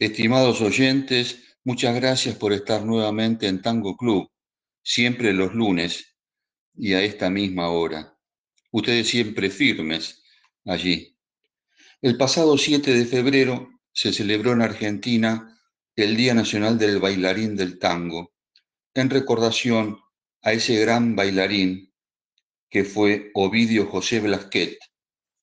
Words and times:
Estimados 0.00 0.62
oyentes, 0.62 1.42
muchas 1.62 1.94
gracias 1.94 2.34
por 2.34 2.54
estar 2.54 2.86
nuevamente 2.86 3.46
en 3.48 3.60
Tango 3.60 3.98
Club, 3.98 4.30
siempre 4.82 5.34
los 5.34 5.52
lunes 5.52 6.16
y 6.74 6.94
a 6.94 7.02
esta 7.02 7.28
misma 7.28 7.68
hora. 7.68 8.16
Ustedes 8.70 9.08
siempre 9.08 9.50
firmes 9.50 10.22
allí. 10.64 11.18
El 12.00 12.16
pasado 12.16 12.56
7 12.56 12.94
de 12.94 13.04
febrero 13.04 13.68
se 13.92 14.10
celebró 14.10 14.52
en 14.52 14.62
Argentina 14.62 15.60
el 15.96 16.16
Día 16.16 16.32
Nacional 16.32 16.78
del 16.78 16.98
Bailarín 16.98 17.54
del 17.54 17.78
Tango, 17.78 18.32
en 18.94 19.10
recordación 19.10 20.00
a 20.40 20.54
ese 20.54 20.80
gran 20.80 21.14
bailarín 21.14 21.92
que 22.70 22.84
fue 22.84 23.30
Ovidio 23.34 23.86
José 23.86 24.20
Blasquet, 24.20 24.78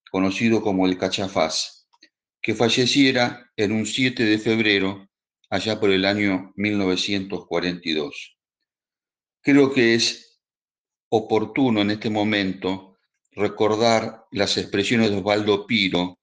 conocido 0.09 0.63
como 0.63 0.87
el 0.87 0.97
Cachafaz, 0.97 1.76
que 2.47 2.55
falleciera 2.55 3.51
en 3.57 3.73
un 3.73 3.85
7 3.85 4.23
de 4.23 4.39
febrero 4.39 5.09
allá 5.49 5.81
por 5.81 5.91
el 5.91 6.05
año 6.05 6.53
1942. 6.55 8.37
Creo 9.41 9.73
que 9.73 9.95
es 9.95 10.39
oportuno 11.09 11.81
en 11.81 11.91
este 11.91 12.09
momento 12.09 12.95
recordar 13.31 14.27
las 14.31 14.55
expresiones 14.57 15.11
de 15.11 15.17
Osvaldo 15.17 15.67
Piro 15.67 16.19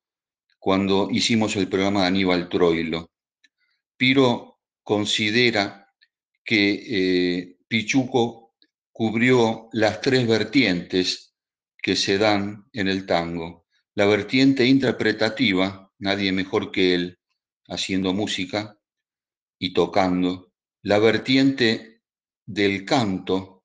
cuando 0.58 1.10
hicimos 1.10 1.56
el 1.56 1.68
programa 1.68 2.00
de 2.00 2.06
Aníbal 2.06 2.48
Troilo. 2.48 3.10
Piro 3.94 4.60
considera 4.82 5.92
que 6.42 6.84
eh, 6.88 7.56
Pichuco 7.68 8.54
cubrió 8.92 9.68
las 9.72 10.00
tres 10.00 10.26
vertientes 10.26 11.34
que 11.76 11.94
se 11.94 12.16
dan 12.16 12.64
en 12.72 12.88
el 12.88 13.04
tango. 13.04 13.66
La 13.94 14.06
vertiente 14.06 14.64
interpretativa, 14.64 15.83
nadie 16.04 16.32
mejor 16.32 16.70
que 16.70 16.94
él, 16.94 17.18
haciendo 17.66 18.12
música 18.12 18.78
y 19.58 19.72
tocando. 19.72 20.52
La 20.82 20.98
vertiente 20.98 22.02
del 22.44 22.84
canto, 22.84 23.64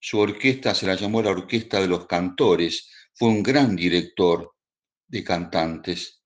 su 0.00 0.18
orquesta 0.18 0.74
se 0.74 0.86
la 0.86 0.96
llamó 0.96 1.22
la 1.22 1.30
Orquesta 1.30 1.80
de 1.80 1.86
los 1.86 2.06
Cantores, 2.06 2.90
fue 3.14 3.28
un 3.28 3.40
gran 3.40 3.76
director 3.76 4.52
de 5.06 5.22
cantantes. 5.22 6.24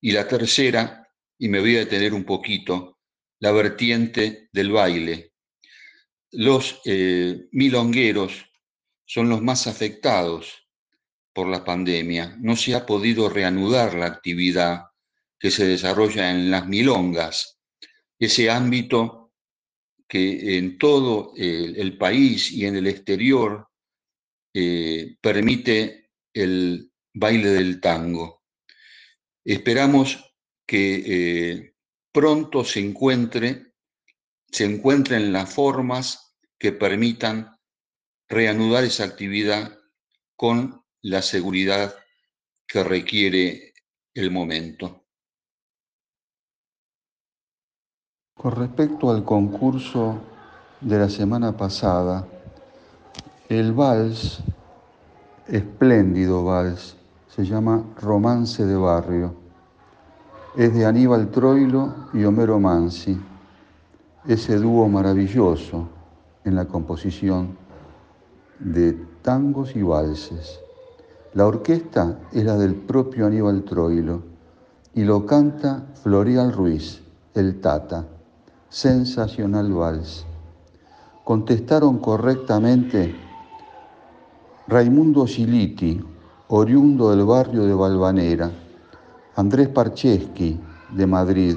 Y 0.00 0.12
la 0.12 0.26
tercera, 0.26 1.06
y 1.38 1.48
me 1.48 1.60
voy 1.60 1.76
a 1.76 1.80
detener 1.80 2.14
un 2.14 2.24
poquito, 2.24 2.98
la 3.38 3.52
vertiente 3.52 4.48
del 4.50 4.72
baile. 4.72 5.34
Los 6.30 6.80
eh, 6.86 7.48
milongueros 7.52 8.46
son 9.04 9.28
los 9.28 9.42
más 9.42 9.66
afectados 9.66 10.66
por 11.34 11.48
la 11.48 11.62
pandemia. 11.62 12.34
No 12.40 12.56
se 12.56 12.74
ha 12.74 12.86
podido 12.86 13.28
reanudar 13.28 13.92
la 13.94 14.06
actividad 14.06 14.84
que 15.42 15.50
se 15.50 15.66
desarrolla 15.66 16.30
en 16.30 16.52
las 16.52 16.68
milongas, 16.68 17.58
ese 18.16 18.48
ámbito 18.48 19.32
que 20.06 20.56
en 20.56 20.78
todo 20.78 21.32
el, 21.36 21.98
país 21.98 22.52
y 22.52 22.64
en 22.64 22.76
el 22.76 22.86
exterior 22.86 23.66
eh, 24.54 25.16
permite 25.20 26.12
el 26.32 26.92
baile 27.12 27.48
del 27.48 27.80
tango. 27.80 28.44
Esperamos 29.44 30.32
que 30.64 31.02
eh, 31.06 31.74
pronto 32.12 32.62
se 32.62 32.78
encuentre, 32.78 33.72
se 34.48 34.64
encuentren 34.64 35.32
las 35.32 35.52
formas 35.52 36.36
que 36.56 36.70
permitan 36.70 37.50
reanudar 38.28 38.84
esa 38.84 39.02
actividad 39.02 39.76
con 40.36 40.84
la 41.00 41.20
seguridad 41.20 41.96
que 42.64 42.84
requiere 42.84 43.74
el 44.14 44.30
momento. 44.30 45.01
Con 48.42 48.56
respecto 48.56 49.08
al 49.08 49.22
concurso 49.22 50.16
de 50.80 50.98
la 50.98 51.08
semana 51.08 51.56
pasada, 51.56 52.26
el 53.48 53.72
vals, 53.72 54.42
espléndido 55.46 56.42
vals, 56.42 56.96
se 57.28 57.44
llama 57.44 57.84
Romance 58.00 58.66
de 58.66 58.74
Barrio. 58.74 59.32
Es 60.56 60.74
de 60.74 60.84
Aníbal 60.84 61.30
Troilo 61.30 61.94
y 62.12 62.24
Homero 62.24 62.58
Mansi, 62.58 63.16
ese 64.26 64.56
dúo 64.56 64.88
maravilloso 64.88 65.86
en 66.42 66.56
la 66.56 66.64
composición 66.64 67.56
de 68.58 68.94
tangos 69.22 69.76
y 69.76 69.82
valses. 69.82 70.58
La 71.34 71.46
orquesta 71.46 72.18
es 72.32 72.44
la 72.44 72.56
del 72.56 72.74
propio 72.74 73.28
Aníbal 73.28 73.62
Troilo 73.62 74.20
y 74.94 75.04
lo 75.04 75.26
canta 75.26 75.86
Florial 76.02 76.52
Ruiz, 76.52 77.00
el 77.34 77.60
Tata. 77.60 78.04
Sensacional 78.72 79.70
vals. 79.70 80.24
Contestaron 81.24 81.98
correctamente 81.98 83.14
Raimundo 84.66 85.26
Siliti, 85.26 86.02
oriundo 86.48 87.10
del 87.10 87.26
barrio 87.26 87.64
de 87.64 87.74
Valvanera, 87.74 88.50
Andrés 89.36 89.68
Parcheschi, 89.68 90.58
de 90.90 91.06
Madrid, 91.06 91.56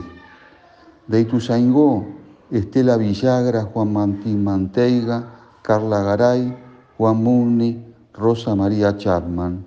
de 1.08 1.22
Ituzaingó, 1.22 2.06
Estela 2.52 2.98
Villagra, 2.98 3.64
Juan 3.64 3.94
Martín 3.94 4.44
Manteiga, 4.44 5.24
Carla 5.62 6.04
Garay, 6.04 6.54
Juan 6.98 7.24
Mugni, 7.24 7.96
Rosa 8.14 8.56
María 8.56 8.98
Chapman, 8.98 9.66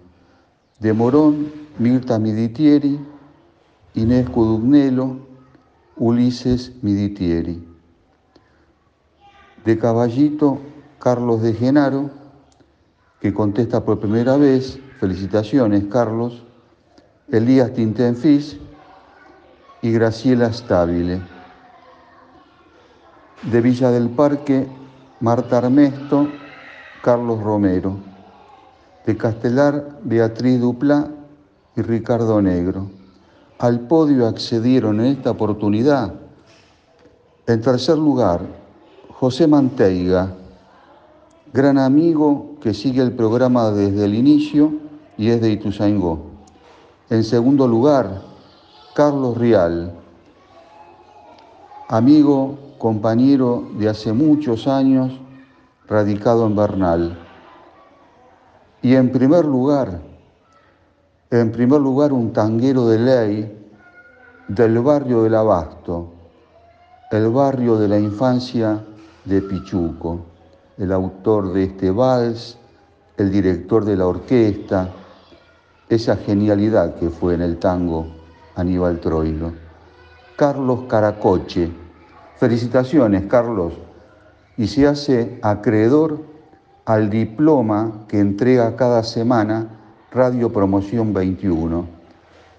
de 0.81 0.93
Morón, 0.93 1.51
Mirta 1.79 2.19
Miditieri, 2.19 3.01
Inés 3.95 4.29
Cudugnelo, 4.29 5.28
Ulises 5.99 6.73
Miditieri. 6.83 7.67
De 9.65 9.79
Caballito, 9.79 10.59
Carlos 10.99 11.43
de 11.43 11.53
Genaro, 11.53 12.11
que 13.21 13.35
contesta 13.35 13.85
por 13.85 13.99
primera 13.99 14.37
vez, 14.37 14.81
Felicitaciones, 14.99 15.85
Carlos. 15.85 16.45
Elías 17.31 17.75
Tintenfis 17.75 18.59
y 19.83 19.93
Graciela 19.93 20.51
Stabile. 20.53 21.21
De 23.43 23.61
Villa 23.61 23.91
del 23.91 24.09
Parque, 24.09 24.67
Marta 25.21 25.59
Armesto, 25.59 26.29
Carlos 27.03 27.43
Romero. 27.43 27.99
De 29.05 29.17
Castelar, 29.17 29.99
Beatriz 30.03 30.61
Duplá 30.61 31.11
y 31.77 31.83
Ricardo 31.83 32.41
Negro. 32.41 32.98
Al 33.59 33.81
podio 33.81 34.29
accedieron 34.29 35.01
en 35.01 35.07
esta 35.07 35.33
oportunidad, 35.33 36.15
en 37.47 37.61
tercer 37.61 37.99
lugar, 37.99 38.41
José 39.11 39.49
Manteiga, 39.49 40.33
gran 41.53 41.77
amigo 41.77 42.55
que 42.61 42.73
sigue 42.73 43.03
el 43.03 43.13
programa 43.13 43.71
desde 43.73 44.05
el 44.05 44.15
inicio 44.15 44.75
y 45.17 45.31
es 45.31 45.41
de 45.41 45.51
Ituzaingó. 45.51 46.21
En 47.11 47.25
segundo 47.25 47.67
lugar, 47.67 48.23
Carlos 48.95 49.37
Rial, 49.37 49.93
amigo, 51.89 52.59
compañero 52.79 53.67
de 53.77 53.89
hace 53.89 54.13
muchos 54.13 54.69
años, 54.69 55.19
radicado 55.89 56.47
en 56.47 56.55
Bernal. 56.55 57.19
Y 58.83 58.95
en 58.95 59.11
primer 59.11 59.45
lugar, 59.45 60.01
en 61.31 61.53
primer 61.53 61.81
lugar 61.81 62.13
un 62.13 62.33
tanguero 62.33 62.89
de 62.89 62.99
ley 62.99 63.71
del 64.49 64.79
barrio 64.79 65.25
del 65.25 65.35
Abasto, 65.35 66.11
el 67.11 67.29
barrio 67.29 67.77
de 67.77 67.87
la 67.89 67.99
infancia 67.99 68.83
de 69.27 69.43
Pichuco, 69.43 70.21
el 70.79 70.91
autor 70.91 71.53
de 71.53 71.65
este 71.65 71.91
vals, 71.91 72.57
el 73.19 73.31
director 73.31 73.85
de 73.85 73.97
la 73.97 74.07
orquesta, 74.07 74.89
esa 75.91 76.17
genialidad 76.17 76.95
que 76.95 77.11
fue 77.11 77.35
en 77.35 77.43
el 77.43 77.59
tango 77.59 78.07
Aníbal 78.55 78.99
Troilo. 79.01 79.53
Carlos 80.37 80.85
Caracoche, 80.89 81.71
felicitaciones 82.37 83.25
Carlos, 83.27 83.75
y 84.57 84.67
se 84.67 84.87
hace 84.87 85.39
acreedor 85.43 86.21
al 86.87 87.11
diploma 87.11 88.07
que 88.09 88.19
entrega 88.19 88.77
cada 88.77 89.03
semana 89.03 89.78
Radio 90.11 90.51
Promoción 90.51 91.13
21. 91.13 91.87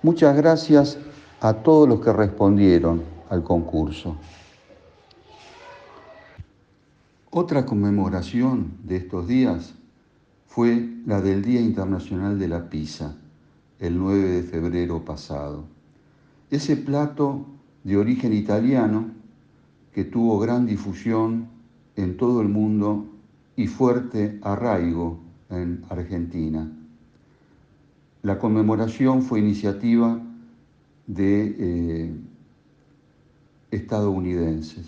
Muchas 0.04 0.38
gracias 0.38 1.00
a 1.42 1.52
todos 1.54 1.90
los 1.90 2.00
que 2.00 2.14
respondieron, 2.14 3.02
al 3.28 3.44
concurso. 3.44 4.18
Otra 7.32 7.66
conmemoración 7.66 8.74
de 8.84 8.98
estos 8.98 9.28
días 9.28 9.74
fue 10.46 10.90
la 11.08 11.22
del 11.22 11.42
Día 11.42 11.60
Internacional 11.60 12.38
de 12.38 12.48
la 12.50 12.70
Pizza, 12.70 13.16
el 13.80 13.98
9 13.98 14.30
de 14.30 14.44
febrero 14.44 15.04
pasado. 15.04 15.64
Ese 16.52 16.78
plato 16.78 17.48
de 17.84 17.98
origen 17.98 18.32
italiano 18.32 19.08
que 19.92 20.04
tuvo 20.04 20.38
gran 20.38 20.68
difusión 20.68 21.48
en 21.96 22.16
todo 22.16 22.42
el 22.42 22.50
mundo 22.50 23.08
y 23.56 23.66
fuerte 23.66 24.38
arraigo 24.44 25.20
en 25.50 25.84
Argentina. 25.90 26.76
La 28.22 28.38
conmemoración 28.38 29.22
fue 29.22 29.40
iniciativa 29.40 30.20
de 31.08 31.56
eh, 31.58 32.12
estadounidenses. 33.72 34.88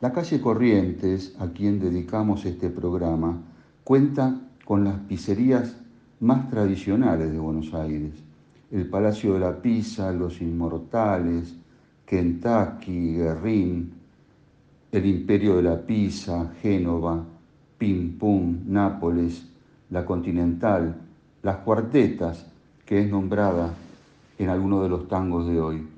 La 0.00 0.12
calle 0.12 0.40
Corrientes, 0.40 1.34
a 1.38 1.48
quien 1.48 1.78
dedicamos 1.78 2.46
este 2.46 2.70
programa, 2.70 3.42
cuenta 3.84 4.40
con 4.64 4.84
las 4.84 4.98
pizzerías 5.00 5.76
más 6.20 6.48
tradicionales 6.48 7.30
de 7.32 7.38
Buenos 7.38 7.74
Aires. 7.74 8.12
El 8.70 8.88
Palacio 8.88 9.34
de 9.34 9.40
la 9.40 9.60
Pizza, 9.60 10.10
Los 10.12 10.40
Inmortales, 10.40 11.54
Kentucky, 12.06 13.16
Guerrín, 13.16 13.92
el 14.90 15.04
Imperio 15.04 15.56
de 15.56 15.62
la 15.64 15.86
Pizza, 15.86 16.50
Génova, 16.62 17.24
Pim 17.76 18.18
Pum, 18.18 18.60
Nápoles, 18.66 19.46
la 19.90 20.06
Continental, 20.06 21.07
las 21.42 21.58
cuartetas, 21.58 22.46
que 22.84 23.02
es 23.02 23.10
nombrada 23.10 23.74
en 24.38 24.48
alguno 24.48 24.82
de 24.82 24.88
los 24.88 25.08
tangos 25.08 25.46
de 25.46 25.60
hoy. 25.60 25.88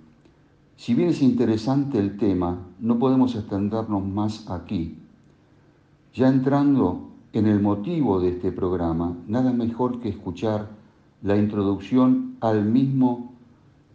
Si 0.77 0.95
bien 0.95 1.11
es 1.11 1.23
interesante 1.23 1.99
el 1.99 2.17
tema, 2.17 2.59
no 2.79 2.99
podemos 2.99 3.35
extendernos 3.35 4.05
más 4.05 4.51
aquí. 4.51 4.97
Ya 6.15 6.29
entrando 6.29 7.11
en 7.33 7.47
el 7.47 7.61
motivo 7.61 8.21
de 8.21 8.31
este 8.31 8.51
programa, 8.51 9.17
nada 9.29 9.53
mejor 9.53 10.01
que 10.01 10.09
escuchar 10.09 10.69
la 11.23 11.37
introducción 11.37 12.37
al 12.41 12.65
mismo 12.65 13.33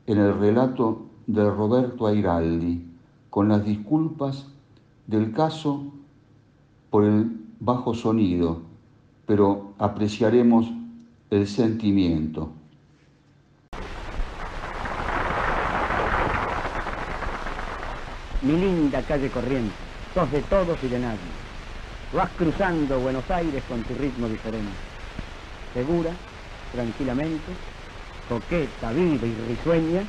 en 0.05 0.19
el 0.19 0.37
relato 0.37 1.07
de 1.27 1.49
Roberto 1.49 2.07
Airaldi, 2.07 2.85
con 3.29 3.49
las 3.49 3.65
disculpas 3.65 4.47
del 5.07 5.33
caso 5.33 5.83
por 6.89 7.03
el 7.03 7.35
bajo 7.59 7.93
sonido, 7.93 8.61
pero 9.25 9.73
apreciaremos 9.79 10.71
el 11.29 11.47
sentimiento. 11.47 12.51
mi 18.45 18.57
linda 18.57 19.01
calle 19.01 19.29
corriente, 19.29 19.73
sos 20.13 20.31
de 20.31 20.41
todos 20.43 20.77
y 20.83 20.87
de 20.87 20.99
nadie. 20.99 21.17
Vas 22.13 22.29
cruzando 22.37 22.99
Buenos 22.99 23.29
Aires 23.31 23.63
con 23.67 23.81
tu 23.81 23.95
ritmo 23.95 24.27
diferente. 24.27 24.77
Segura, 25.73 26.11
tranquilamente, 26.71 27.51
coqueta, 28.29 28.91
viva 28.91 29.25
y 29.25 29.35
risueña, 29.47 30.03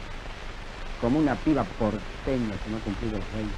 como 1.01 1.19
una 1.19 1.35
piba 1.35 1.65
porteña 1.65 2.55
que 2.63 2.71
no 2.71 2.77
ha 2.77 2.81
cumplido 2.81 3.19
los 3.19 3.33
reyes. 3.33 3.57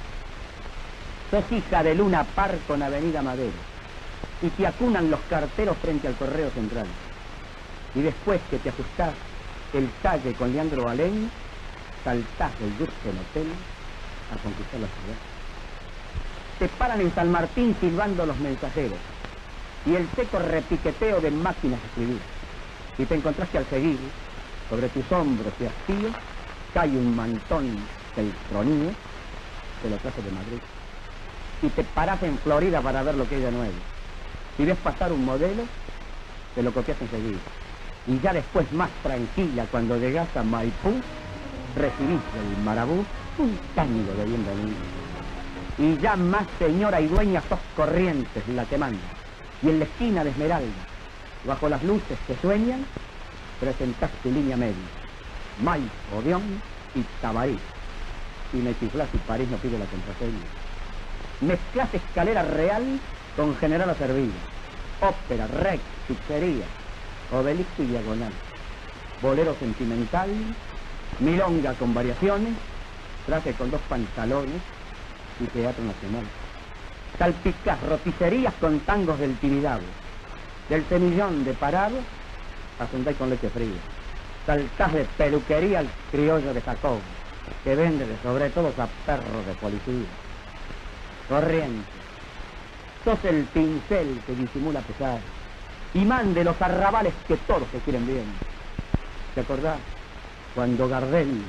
Sos 1.29 1.51
hija 1.51 1.83
de 1.83 1.95
Luna 1.95 2.23
Par 2.23 2.57
con 2.65 2.81
Avenida 2.81 3.21
Madero, 3.21 3.51
y 4.41 4.47
te 4.47 4.65
acunan 4.65 5.11
los 5.11 5.19
carteros 5.29 5.75
frente 5.77 6.07
al 6.07 6.15
correo 6.15 6.49
central. 6.51 6.87
Y 7.95 8.01
después 8.01 8.39
que 8.49 8.59
te 8.59 8.69
ajustás 8.69 9.13
el 9.73 9.89
talle 10.01 10.33
con 10.33 10.53
Leandro 10.53 10.83
Baleño, 10.83 11.29
saltás 12.03 12.57
del 12.59 12.77
Dulce 12.77 13.09
Hotel 13.09 13.47
a 14.31 14.37
conquistar 14.41 14.79
la 14.79 14.87
ciudad. 14.87 15.19
Te 16.59 16.67
paran 16.67 17.01
en 17.01 17.13
San 17.13 17.31
Martín 17.31 17.75
silbando 17.79 18.25
los 18.25 18.37
mensajeros 18.39 18.97
y 19.85 19.95
el 19.95 20.07
seco 20.15 20.39
repiqueteo 20.39 21.21
de 21.21 21.31
máquinas 21.31 21.79
de 21.81 21.87
escribir. 21.87 22.19
Y 22.97 23.05
te 23.05 23.15
encontraste 23.15 23.57
al 23.57 23.65
seguir, 23.67 23.97
sobre 24.69 24.89
tus 24.89 25.09
hombros 25.11 25.53
y 25.59 25.65
hastíos, 25.65 26.13
cae 26.73 26.89
un 26.89 27.15
mantón 27.15 27.65
del 28.15 28.31
tronío, 28.49 28.91
te 29.81 29.89
lo 29.89 29.95
trajo 29.97 30.21
de 30.21 30.31
Madrid. 30.31 30.59
Y 31.61 31.69
te 31.69 31.83
paras 31.83 32.21
en 32.23 32.37
Florida 32.39 32.81
para 32.81 33.03
ver 33.03 33.15
lo 33.15 33.27
que 33.27 33.35
hay 33.35 33.41
de 33.41 33.51
nuevo. 33.51 33.73
Y 34.57 34.65
ves 34.65 34.77
pasar 34.77 35.11
un 35.11 35.23
modelo, 35.23 35.63
te 36.55 36.61
lo 36.61 36.71
copias 36.73 37.01
enseguida. 37.01 37.39
Y 38.09 38.19
ya 38.21 38.33
después, 38.33 38.71
más 38.71 38.89
tranquila, 39.03 39.67
cuando 39.69 39.95
llegas 39.95 40.35
a 40.35 40.41
Maipú, 40.41 40.89
recibís 41.75 42.19
el 42.39 42.63
marabú 42.63 43.05
un 43.37 43.59
tango 43.75 44.11
de 44.13 44.25
bienvenida. 44.25 44.79
Y 45.77 45.95
ya 46.01 46.15
más 46.15 46.47
señora 46.57 46.99
y 47.01 47.07
dueña 47.07 47.39
sos 47.47 47.59
corrientes 47.75 48.47
la 48.55 48.65
que 48.65 48.79
manda. 48.79 48.97
Y 49.61 49.69
en 49.69 49.77
la 49.77 49.85
esquina 49.85 50.23
de 50.23 50.31
Esmeralda, 50.31 50.83
bajo 51.45 51.69
las 51.69 51.83
luces 51.83 52.17
que 52.25 52.35
sueñan, 52.37 52.83
presentás 53.59 54.09
tu 54.23 54.31
línea 54.31 54.57
media. 54.57 54.89
May, 55.63 55.87
Odeón 56.17 56.41
y 56.95 57.03
Tabarí. 57.21 57.59
Y 58.53 58.57
me 58.57 58.73
chiflás 58.79 59.09
y 59.13 59.17
París 59.19 59.47
no 59.51 59.57
pide 59.57 59.77
la 59.77 59.85
contraseña. 59.85 60.49
Mezclas 61.41 61.93
escalera 61.93 62.41
real 62.41 62.99
con 63.37 63.55
general 63.57 63.91
a 63.91 63.93
servir. 63.93 64.31
Ópera, 64.99 65.45
rec, 65.45 65.79
pizzería, 66.07 66.65
obelisco 67.31 67.83
y 67.83 67.87
diagonal. 67.87 68.31
Bolero 69.21 69.55
sentimental, 69.59 70.29
milonga 71.19 71.73
con 71.73 71.93
variaciones, 71.93 72.53
traje 73.25 73.53
con 73.53 73.69
dos 73.71 73.81
pantalones 73.89 74.61
y 75.39 75.45
teatro 75.45 75.83
nacional. 75.83 76.25
Salpicás 77.17 77.81
roticerías 77.83 78.53
con 78.61 78.79
tangos 78.81 79.19
del 79.19 79.35
Tibidabo, 79.37 79.83
del 80.69 80.85
semillón 80.85 81.43
de 81.43 81.53
parado 81.53 81.97
a 82.79 83.13
con 83.13 83.29
leche 83.29 83.49
fría. 83.49 83.79
Saltás 84.45 84.93
de 84.93 85.03
peluquería 85.17 85.79
al 85.79 85.89
criollo 86.11 86.53
de 86.53 86.61
Jacob, 86.61 86.99
que 87.63 87.75
vende 87.75 88.05
de 88.05 88.17
sobre 88.23 88.49
todo 88.49 88.69
a 88.69 88.87
perros 89.05 89.45
de 89.45 89.53
policía. 89.55 90.07
Corriente, 91.27 91.83
sos 93.03 93.23
el 93.25 93.43
pincel 93.43 94.19
que 94.25 94.35
disimula 94.35 94.79
pesar, 94.81 95.19
imán 95.93 96.33
de 96.33 96.43
los 96.43 96.61
arrabales 96.61 97.13
que 97.27 97.37
todos 97.37 97.67
se 97.71 97.79
quieren 97.79 98.05
bien. 98.05 98.25
¿Te 99.35 99.41
acordás? 99.41 99.79
Cuando 100.53 100.87
Gardel 100.87 101.41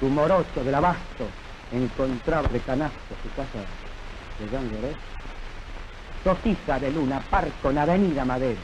tu 0.00 0.08
morocho 0.08 0.62
del 0.64 0.74
abasto, 0.74 1.26
encontrar 1.72 2.48
de 2.50 2.60
canasto 2.60 3.14
su 3.22 3.30
casa 3.34 3.64
de 4.38 4.50
Jean 4.50 4.70
hija 6.44 6.78
de 6.80 6.90
luna, 6.90 7.20
par 7.30 7.48
con 7.62 7.78
avenida 7.78 8.24
Madero. 8.24 8.58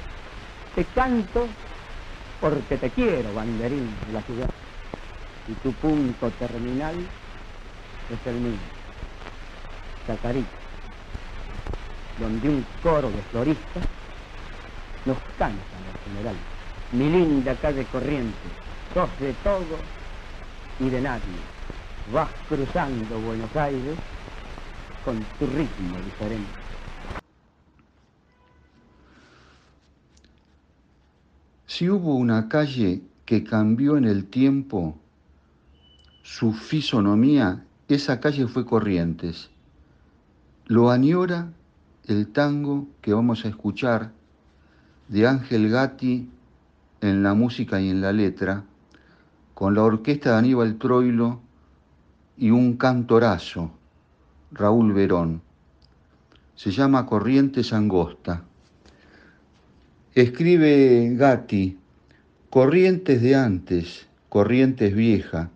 Te 0.75 0.85
canto 0.85 1.47
porque 2.41 2.77
te 2.77 2.91
quiero, 2.91 3.33
banderín 3.35 3.95
de 4.07 4.13
la 4.13 4.23
ciudad. 4.23 4.51
Y 5.49 5.53
tu 5.55 5.73
punto 5.75 6.31
terminal 6.31 6.97
es 8.11 8.27
el 8.27 8.35
mío, 8.35 8.59
Chacarita, 10.07 10.49
donde 12.19 12.49
un 12.49 12.67
coro 12.83 13.11
de 13.11 13.23
floristas 13.31 13.85
nos 15.07 15.19
canta 15.39 15.55
en 15.55 16.13
general. 16.13 16.37
Mi 16.93 17.11
linda 17.11 17.55
calle 17.57 17.85
corriente, 17.87 18.33
sos 18.95 19.09
de 19.21 19.33
todo 19.45 19.79
y 20.81 20.91
de 20.91 21.01
nadie. 21.01 21.41
Vas 22.13 22.29
cruzando 22.49 23.19
Buenos 23.21 23.55
Aires 23.57 23.97
con 25.05 25.19
tu 25.39 25.47
ritmo 25.47 25.97
diferente. 26.05 26.63
Si 31.67 31.89
hubo 31.89 32.17
una 32.17 32.49
calle 32.49 33.01
que 33.25 33.43
cambió 33.43 33.97
en 33.97 34.05
el 34.05 34.27
tiempo 34.27 34.95
su 36.23 36.53
fisonomía, 36.53 37.65
esa 37.89 38.21
calle 38.21 38.47
fue 38.47 38.65
Corrientes. 38.65 39.51
Lo 40.67 40.91
añora 40.91 41.49
el 42.07 42.29
tango 42.29 42.89
que 43.01 43.15
vamos 43.15 43.45
a 43.45 43.49
escuchar 43.49 44.13
de 45.09 45.27
Ángel 45.27 45.71
Gatti 45.71 46.29
en 47.01 47.23
la 47.23 47.35
música 47.35 47.81
y 47.81 47.91
en 47.91 48.01
la 48.01 48.13
letra, 48.13 48.65
con 49.55 49.75
la 49.75 49.83
orquesta 49.83 50.33
de 50.33 50.39
Aníbal 50.39 50.79
Troilo 50.79 51.41
y 52.37 52.51
un 52.51 52.77
cantorazo, 52.77 53.71
Raúl 54.53 54.93
Verón. 54.93 55.43
Se 56.55 56.71
llama 56.71 57.07
Corrientes 57.07 57.73
Angosta. 57.73 58.45
Escribe 60.15 61.15
Gatti, 61.17 61.79
Corrientes 62.51 63.23
de 63.23 63.35
antes, 63.35 64.07
Corrientes 64.29 64.95
vieja, 64.95 65.51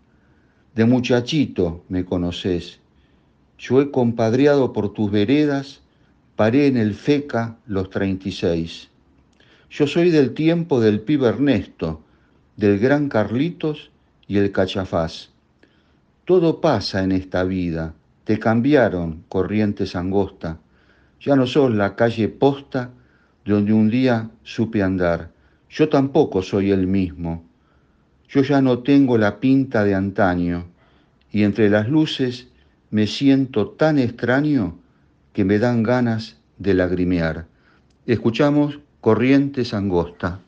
de 0.74 0.84
muchachito 0.84 1.84
me 1.88 2.04
conoces. 2.04 2.80
Yo 3.58 3.80
he 3.80 3.90
compadreado 3.90 4.72
por 4.72 4.92
tus 4.92 5.10
veredas, 5.10 5.80
paré 6.36 6.66
en 6.66 6.76
el 6.76 6.94
FECA 6.94 7.56
los 7.66 7.88
36. 7.88 8.90
Yo 9.70 9.86
soy 9.86 10.10
del 10.10 10.32
tiempo 10.32 10.80
del 10.80 11.00
pibe 11.00 11.28
Ernesto, 11.28 12.02
del 12.56 12.78
gran 12.78 13.08
Carlitos 13.08 13.90
y 14.28 14.38
el 14.38 14.52
cachafaz. 14.52 15.30
todo 16.24 16.60
pasa 16.60 17.02
en 17.04 17.12
esta 17.12 17.44
vida. 17.44 17.94
Te 18.24 18.38
cambiaron, 18.38 19.24
corrientes 19.28 19.94
angosta. 19.94 20.58
Ya 21.20 21.36
no 21.36 21.46
sos 21.46 21.72
la 21.72 21.94
calle 21.94 22.28
posta 22.28 22.90
donde 23.44 23.72
un 23.72 23.90
día 23.90 24.30
supe 24.42 24.82
andar. 24.82 25.30
Yo 25.70 25.88
tampoco 25.88 26.42
soy 26.42 26.70
el 26.70 26.86
mismo. 26.86 27.44
Yo 28.28 28.42
ya 28.42 28.60
no 28.60 28.80
tengo 28.80 29.18
la 29.18 29.38
pinta 29.38 29.84
de 29.84 29.94
antaño 29.94 30.66
y 31.30 31.44
entre 31.44 31.70
las 31.70 31.88
luces 31.88 32.48
me 32.90 33.06
siento 33.06 33.68
tan 33.68 33.98
extraño 33.98 34.78
que 35.32 35.44
me 35.44 35.58
dan 35.58 35.82
ganas 35.82 36.38
de 36.58 36.74
lagrimear. 36.74 37.46
Escuchamos 38.06 38.80
Corrientes 39.06 39.72
Angosta. 39.72 40.40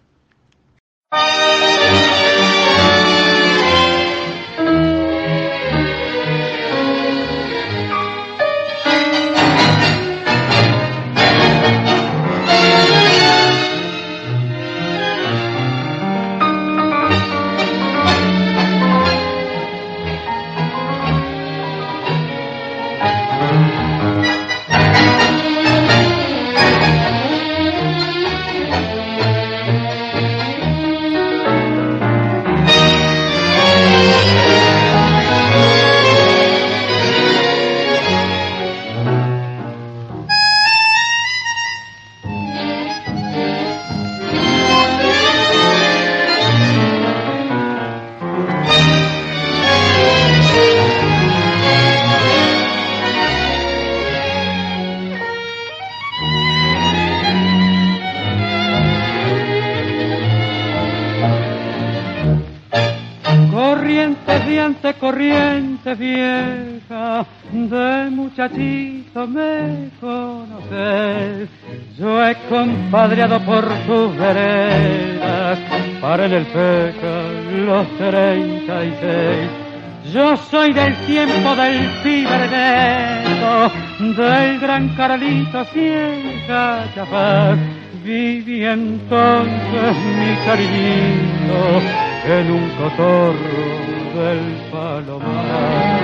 Compadreado 73.08 73.40
por 73.40 73.64
tus 73.86 74.16
veredas, 74.18 75.58
para 75.98 76.26
en 76.26 76.32
el 76.34 76.44
peca 76.44 77.22
los 77.64 77.86
treinta 77.96 78.84
y 78.84 78.94
seis. 79.00 80.12
Yo 80.12 80.36
soy 80.36 80.74
del 80.74 80.94
tiempo 81.06 81.56
del 81.56 81.88
ciberneto, 82.02 83.72
del 83.98 84.60
gran 84.60 84.90
Carlito 84.90 85.64
Ciega 85.72 86.84
Chapaz. 86.94 87.58
Viví 88.04 88.64
entonces 88.64 89.96
mi 90.18 90.36
cariñito 90.44 91.80
en 92.26 92.50
un 92.50 92.68
cotorro 92.76 94.20
del 94.22 94.40
palomar. 94.70 95.97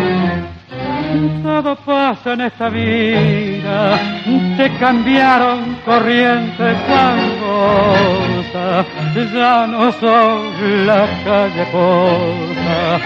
Todo 1.43 1.77
pasa 1.77 2.33
en 2.33 2.41
esta 2.41 2.69
vida, 2.69 3.99
te 4.57 4.69
cambiaron 4.79 5.77
corrientes 5.85 6.77
angostas, 6.91 8.87
ya 9.33 9.67
no 9.69 9.93
soy 9.93 10.85
la 10.85 11.07
calle 11.25 11.67
posta 11.71 13.01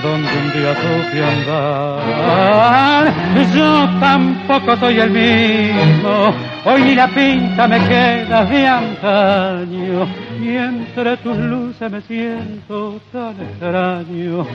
donde 0.00 0.28
un 0.28 0.52
día 0.52 0.74
supe 0.76 1.24
andar. 1.24 3.12
Yo 3.52 3.88
tampoco 3.98 4.76
soy 4.76 5.00
el 5.00 5.10
mismo, 5.10 6.32
hoy 6.64 6.94
la 6.94 7.08
pinta 7.08 7.66
me 7.66 7.80
queda 7.80 8.44
de 8.44 8.66
antaño, 8.66 10.06
y 10.40 10.56
entre 10.56 11.16
tus 11.16 11.36
luces 11.36 11.90
me 11.90 12.00
siento 12.02 13.00
tan 13.12 13.34
extraño 13.40 14.46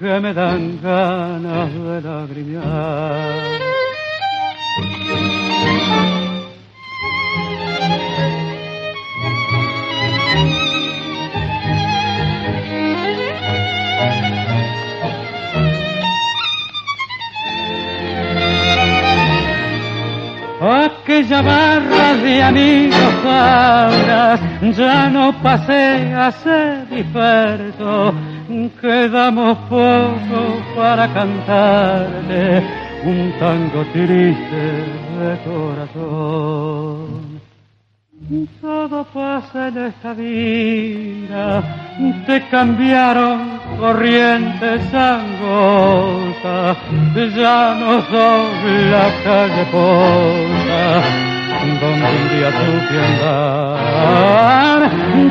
que 0.00 0.18
me 0.18 0.32
dan 0.32 0.80
ganas 0.80 1.72
de 1.74 2.00
lagrimear. 2.00 3.60
aquella 21.10 21.42
barra 21.42 22.14
de 22.22 22.42
amigos 22.42 23.24
ahora 23.24 24.38
ya 24.76 25.10
no 25.10 25.32
pasé 25.42 26.14
a 26.14 26.30
ser 26.30 26.88
disperso, 26.88 28.14
quedamos 28.80 29.56
poco 29.68 30.62
para 30.76 31.06
cantarte 31.12 32.62
un 33.04 33.32
tango 33.38 33.84
triste 33.92 34.62
de 35.18 35.38
corazón. 35.44 37.40
Todo 38.60 39.04
pasa 39.12 39.68
en 39.68 39.78
esta 39.86 40.12
vida, 40.12 41.62
te 42.26 42.46
cambiaron 42.48 43.58
corrientes 43.78 44.82
angostas, 44.94 46.76
ya 47.34 47.74
no 47.74 48.02
son 48.02 48.90
la 48.90 49.08
calle 49.24 49.64
posta, 49.72 51.29
donde 51.60 51.86
un 51.86 52.28
día 52.28 52.50
supe 52.50 52.96
andar. 53.06 54.80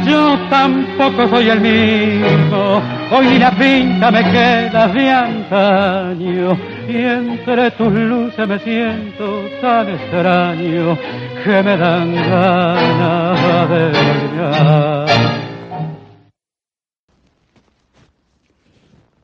Yo 0.05 0.37
tampoco 0.49 1.27
soy 1.29 1.49
el 1.49 1.61
mismo, 1.61 2.81
hoy 3.11 3.39
la 3.39 3.51
pinta 3.51 4.11
me 4.11 4.23
queda 4.23 4.87
de 4.87 5.09
antaño, 5.09 6.57
y 6.87 6.97
entre 6.97 7.71
tus 7.71 7.91
luces 7.91 8.47
me 8.47 8.59
siento 8.59 9.45
tan 9.61 9.89
extraño 9.89 10.97
que 11.43 11.63
me 11.63 11.77
dan 11.77 12.15
ganas 12.15 13.69
de 13.69 13.89
brillar. 13.89 15.05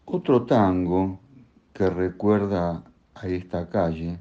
Otro 0.05 0.43
tango 0.43 1.19
que 1.73 1.89
recuerda 1.89 2.83
a 3.13 3.27
esta 3.27 3.67
calle 3.69 4.17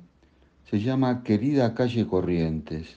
se 0.75 0.81
llama 0.81 1.23
Querida 1.23 1.73
Calle 1.73 2.05
Corrientes, 2.05 2.97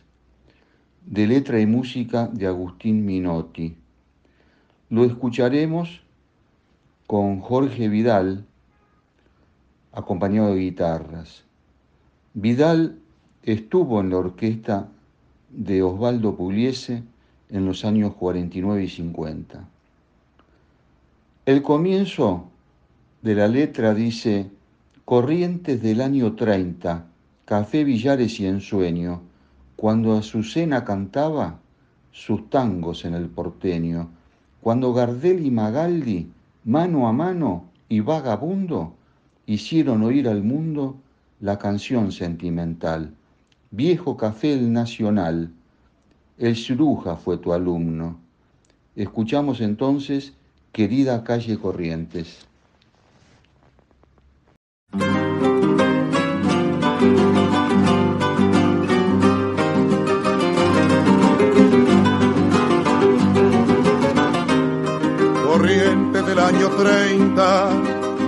de 1.05 1.27
letra 1.27 1.59
y 1.59 1.67
música 1.67 2.25
de 2.25 2.47
Agustín 2.47 3.05
Minotti. 3.05 3.77
Lo 4.89 5.05
escucharemos 5.05 6.01
con 7.05 7.39
Jorge 7.39 7.87
Vidal, 7.87 8.47
acompañado 9.91 10.55
de 10.55 10.61
guitarras. 10.61 11.43
Vidal 12.33 12.97
estuvo 13.43 14.01
en 14.01 14.09
la 14.09 14.17
orquesta 14.17 14.89
de 15.51 15.83
Osvaldo 15.83 16.35
Pugliese 16.35 17.03
en 17.51 17.67
los 17.67 17.85
años 17.85 18.15
49 18.15 18.85
y 18.85 18.89
50. 18.89 19.69
El 21.45 21.61
comienzo 21.61 22.49
de 23.21 23.35
la 23.35 23.47
letra 23.47 23.93
dice, 23.93 24.49
Corrientes 25.05 25.79
del 25.83 26.01
año 26.01 26.33
30, 26.33 27.05
Café 27.47 27.85
Villares 27.85 28.41
y 28.41 28.45
Ensueño, 28.45 29.21
cuando 29.77 30.17
Azucena 30.17 30.83
cantaba 30.83 31.59
sus 32.11 32.49
tangos 32.49 33.05
en 33.05 33.13
el 33.13 33.29
porteño, 33.29 34.09
cuando 34.59 34.93
Gardel 34.93 35.45
y 35.45 35.49
Magaldi, 35.49 36.29
mano 36.65 37.07
a 37.07 37.13
mano 37.13 37.63
y 37.87 38.01
vagabundo, 38.01 38.95
hicieron 39.45 40.03
oír 40.03 40.27
al 40.27 40.43
mundo 40.43 40.97
la 41.39 41.57
canción 41.57 42.11
sentimental. 42.11 43.13
Viejo 43.71 44.17
café 44.17 44.51
el 44.51 44.73
nacional, 44.73 45.49
el 46.37 46.53
Ciruja 46.57 47.15
fue 47.15 47.37
tu 47.37 47.53
alumno. 47.53 48.17
Escuchamos 48.93 49.61
entonces 49.61 50.33
Querida 50.73 51.23
calle 51.23 51.57
Corrientes. 51.57 52.45
Año 66.47 66.69
30, 66.69 67.69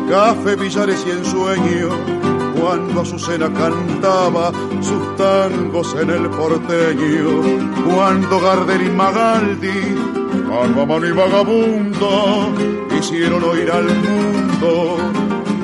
café, 0.09 0.57
billares 0.57 1.05
y 1.07 1.11
ensueño, 1.11 1.89
cuando 2.59 2.99
Azucena 2.99 3.49
cantaba 3.53 4.51
sus 4.81 5.15
tangos 5.15 5.95
en 5.95 6.09
el 6.09 6.29
porteño, 6.29 7.41
cuando 7.85 8.41
Gardel 8.41 8.87
y 8.87 8.89
Magaldi, 8.89 9.95
mano 10.85 11.07
y 11.07 11.11
vagabundo, 11.13 12.51
hicieron 12.99 13.41
oír 13.41 13.71
al 13.71 13.85
mundo 13.85 14.97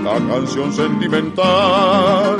la 0.05 0.33
canción 0.33 0.71
sentimental, 0.71 2.37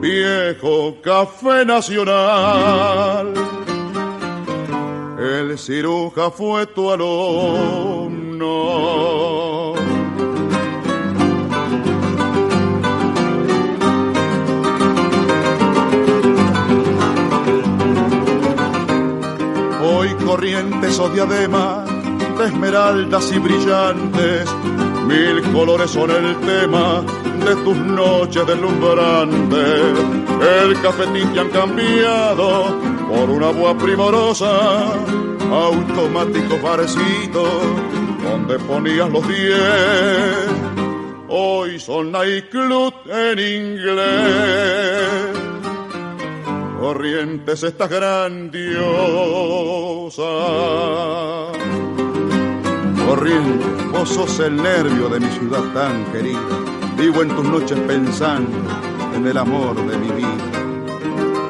viejo 0.00 0.96
café 1.02 1.66
nacional. 1.66 3.34
El 5.18 5.58
ciruja 5.58 6.30
fue 6.30 6.64
tu 6.68 6.90
alumno. 6.90 8.25
Hoy 19.82 20.14
corrientes 20.24 20.98
o 20.98 21.08
diademas 21.08 21.88
de 22.38 22.46
esmeraldas 22.46 23.32
y 23.32 23.38
brillantes, 23.38 24.48
mil 25.06 25.42
colores 25.52 25.90
son 25.90 26.10
el 26.10 26.36
tema 26.40 27.02
de 27.44 27.56
tus 27.64 27.76
noches 27.76 28.46
deslumbrantes. 28.46 29.94
El 30.62 30.80
cafetín 30.82 31.32
te 31.32 31.40
han 31.40 31.50
cambiado 31.50 32.64
por 33.08 33.30
una 33.30 33.50
voz 33.50 33.82
primorosa, 33.82 34.92
automático 35.50 36.56
parecito, 36.60 37.44
donde 38.30 38.58
ponías 38.58 39.10
los 39.10 39.26
diez. 39.28 39.56
Hoy 41.28 41.78
son 41.80 42.12
nightclub 42.12 42.94
en 43.06 43.38
inglés. 43.38 45.36
Corrientes 46.80 47.62
estás 47.62 47.90
grandiosa. 47.90 48.62
Corrientes, 53.06 53.90
vos 53.92 54.08
sos 54.08 54.40
el 54.40 54.56
nervio 54.56 55.08
de 55.08 55.20
mi 55.20 55.30
ciudad 55.32 55.62
tan 55.72 56.04
querida. 56.12 56.40
Vivo 56.96 57.22
en 57.22 57.28
tus 57.28 57.44
noches 57.44 57.78
pensando 57.86 58.50
en 59.14 59.26
el 59.26 59.36
amor 59.36 59.74
de 59.86 59.98
mi 59.98 60.10
vida 60.10 60.56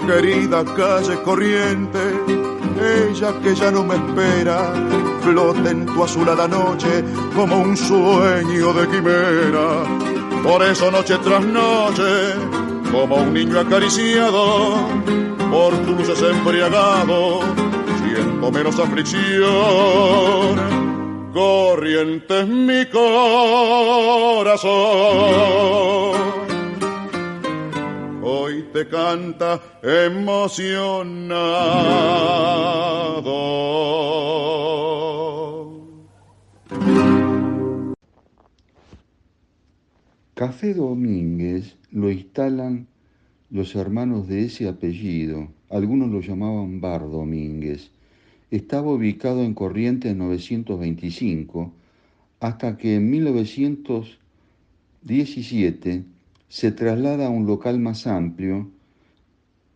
querida 0.07 0.65
calle 0.65 1.21
corriente, 1.23 1.99
ella 2.81 3.33
que 3.43 3.55
ya 3.55 3.73
no 3.73 3.83
me 3.83 3.97
espera, 3.97 4.73
en 5.27 5.87
tu 5.87 6.05
azulada 6.05 6.47
noche 6.47 7.03
como 7.35 7.59
un 7.59 7.77
sueño 7.77 8.73
de 8.73 8.89
quimera. 8.89 9.85
Por 10.45 10.63
eso 10.63 10.89
noche 10.93 11.19
tras 11.19 11.45
noche, 11.45 12.35
como 12.93 13.17
un 13.17 13.35
niño 13.35 13.59
acariciado, 13.59 14.77
por 15.51 15.77
tus 15.85 15.99
luces 15.99 16.23
embriagado, 16.31 17.41
siento 18.05 18.53
menos 18.53 18.79
aflicción. 18.79 19.35
Corriente 21.33 22.41
es 22.41 22.49
mi 22.49 22.87
corazón 22.87 24.47
hoy 28.47 28.63
te 28.73 28.87
canta 28.89 29.61
emocionado. 29.83 31.37
Café 40.37 40.75
Domínguez 40.75 41.77
lo 41.91 42.11
instalan 42.11 42.87
los 43.49 43.75
hermanos 43.75 44.29
de 44.29 44.45
ese 44.45 44.69
apellido, 44.69 45.49
algunos 45.71 46.11
lo 46.11 46.21
llamaban 46.21 46.79
Bar 46.79 47.11
Domínguez. 47.11 47.91
Estaba 48.51 48.93
ubicado 48.93 49.43
en 49.45 49.55
Corrientes 49.55 50.15
925 50.15 51.73
hasta 52.41 52.77
que 52.77 52.97
en 52.97 53.09
1917 53.09 56.05
se 56.51 56.71
traslada 56.71 57.29
a 57.29 57.31
un 57.31 57.47
local 57.47 57.79
más 57.79 58.07
amplio 58.07 58.71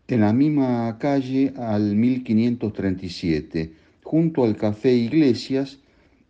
en 0.08 0.20
la 0.20 0.34
misma 0.34 0.98
calle 0.98 1.54
al 1.56 1.96
1537, 1.96 3.72
junto 4.02 4.44
al 4.44 4.58
Café 4.58 4.92
Iglesias 4.92 5.78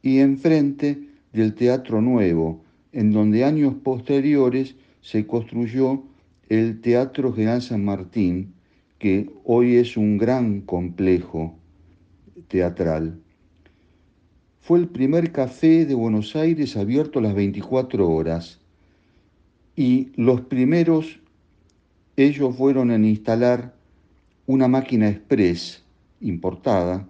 y 0.05 0.21
enfrente 0.21 1.09
del 1.33 1.55
Teatro 1.55 2.01
Nuevo, 2.01 2.62
en 2.92 3.12
donde 3.12 3.44
años 3.44 3.74
posteriores 3.83 4.76
se 5.00 5.26
construyó 5.26 6.03
el 6.48 6.81
Teatro 6.81 7.33
General 7.33 7.62
San 7.62 7.85
Martín, 7.85 8.55
que 8.98 9.31
hoy 9.44 9.76
es 9.76 9.96
un 9.96 10.18
gran 10.18 10.61
complejo 10.61 11.55
teatral. 12.48 13.18
Fue 14.61 14.79
el 14.79 14.88
primer 14.88 15.33
café 15.33 15.87
de 15.87 15.94
Buenos 15.94 16.37
Aires 16.37 16.76
abierto 16.76 17.20
las 17.20 17.35
24 17.35 18.09
horas 18.09 18.61
y 19.74 20.12
los 20.16 20.42
primeros, 20.42 21.20
ellos 22.16 22.55
fueron 22.57 22.90
en 22.90 23.05
instalar 23.05 23.74
una 24.46 24.68
máquina 24.68 25.09
express 25.09 25.83
importada, 26.20 27.09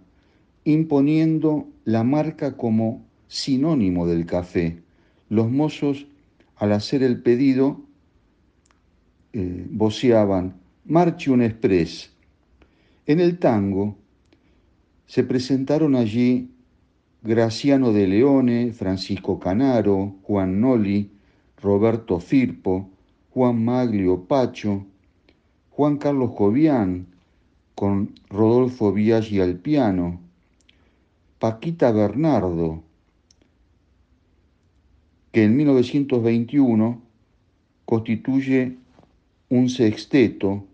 imponiendo 0.65 1.67
la 1.85 2.05
marca 2.05 2.57
como 2.57 3.03
sinónimo 3.27 4.07
del 4.07 4.27
café. 4.27 4.83
Los 5.31 5.51
mozos, 5.51 6.07
al 6.57 6.73
hacer 6.73 7.03
el 7.03 7.23
pedido, 7.23 7.81
eh, 9.33 9.65
voceaban, 9.71 10.61
marche 10.85 11.31
un 11.31 11.41
express. 11.41 12.11
En 13.07 13.21
el 13.21 13.39
tango 13.39 13.97
se 15.07 15.23
presentaron 15.23 15.95
allí 15.95 16.51
Graciano 17.23 17.93
de 17.93 18.09
Leone, 18.09 18.73
Francisco 18.73 19.39
Canaro, 19.39 20.17
Juan 20.23 20.61
Noli, 20.61 21.13
Roberto 21.63 22.19
Firpo, 22.19 22.91
Juan 23.31 23.65
Maglio 23.65 24.25
Pacho, 24.25 24.85
Juan 25.71 25.99
Carlos 25.99 26.31
Jovián, 26.35 27.07
con 27.77 28.15
Rodolfo 28.29 28.93
Biaggi 28.93 29.41
al 29.41 29.57
piano, 29.57 30.21
Paquita 31.39 31.93
Bernardo, 31.93 32.83
que 35.33 35.45
en 35.45 35.57
1921 35.57 37.03
constituye 37.85 38.77
un 39.49 39.69
sexteto 39.69 40.65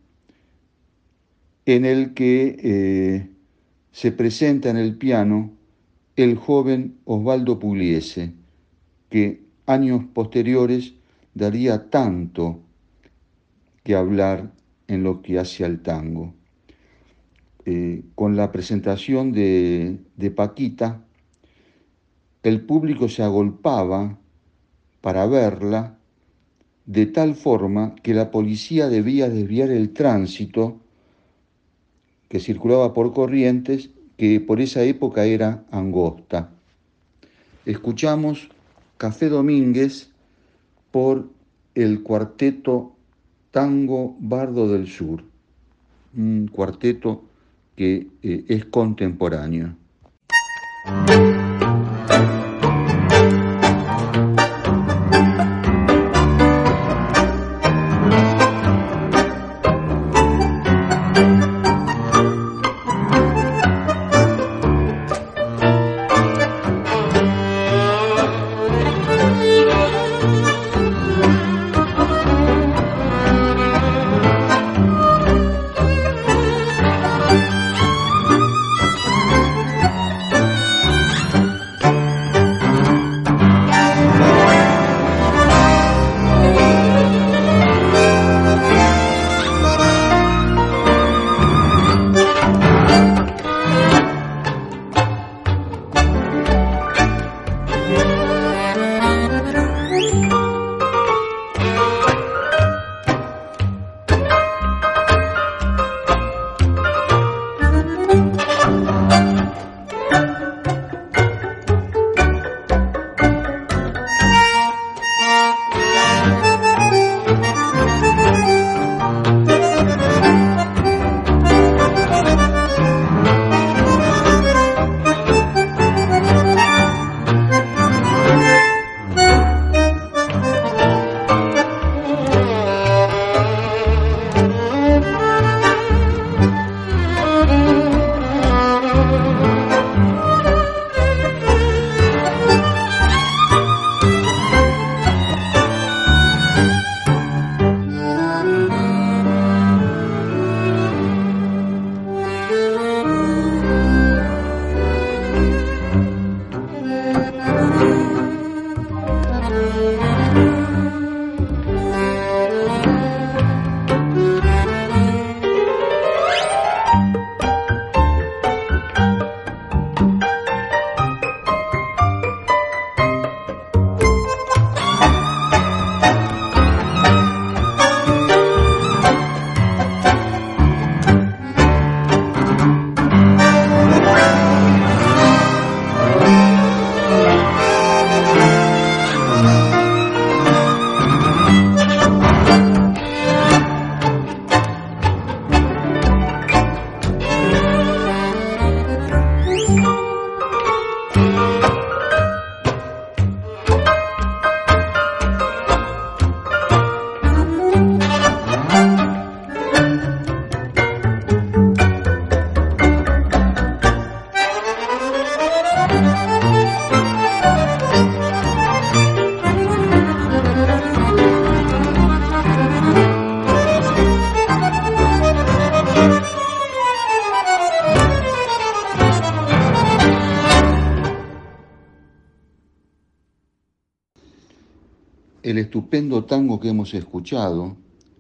en 1.66 1.84
el 1.84 2.14
que 2.14 2.56
eh, 2.62 3.28
se 3.90 4.12
presenta 4.12 4.70
en 4.70 4.76
el 4.76 4.96
piano 4.96 5.50
el 6.14 6.36
joven 6.36 6.96
Osvaldo 7.04 7.58
Pugliese, 7.58 8.32
que 9.10 9.42
años 9.66 10.04
posteriores 10.14 10.94
daría 11.34 11.90
tanto 11.90 12.60
que 13.82 13.94
hablar 13.94 14.52
en 14.88 15.02
lo 15.02 15.22
que 15.22 15.38
hace 15.38 15.64
al 15.64 15.80
tango. 15.80 16.34
Eh, 17.64 18.04
con 18.14 18.36
la 18.36 18.52
presentación 18.52 19.32
de, 19.32 19.98
de 20.16 20.30
Paquita, 20.30 21.02
el 22.42 22.60
público 22.60 23.08
se 23.08 23.22
agolpaba 23.22 24.18
para 25.00 25.26
verla 25.26 25.96
de 26.86 27.06
tal 27.06 27.34
forma 27.34 27.94
que 28.02 28.14
la 28.14 28.30
policía 28.30 28.88
debía 28.88 29.28
desviar 29.28 29.70
el 29.70 29.90
tránsito 29.90 30.76
que 32.28 32.40
circulaba 32.40 32.94
por 32.94 33.12
corrientes 33.12 33.90
que 34.16 34.40
por 34.40 34.60
esa 34.60 34.82
época 34.82 35.24
era 35.24 35.64
angosta. 35.70 36.50
Escuchamos 37.64 38.48
Café 38.96 39.28
Domínguez 39.28 40.10
por 40.90 41.28
el 41.74 42.02
cuarteto 42.02 42.92
Tango 43.50 44.16
Bardo 44.18 44.68
del 44.68 44.86
Sur, 44.86 45.22
un 46.16 46.48
cuarteto 46.50 47.24
que 47.74 48.06
eh, 48.22 48.44
es 48.48 48.64
contemporáneo. 48.66 49.74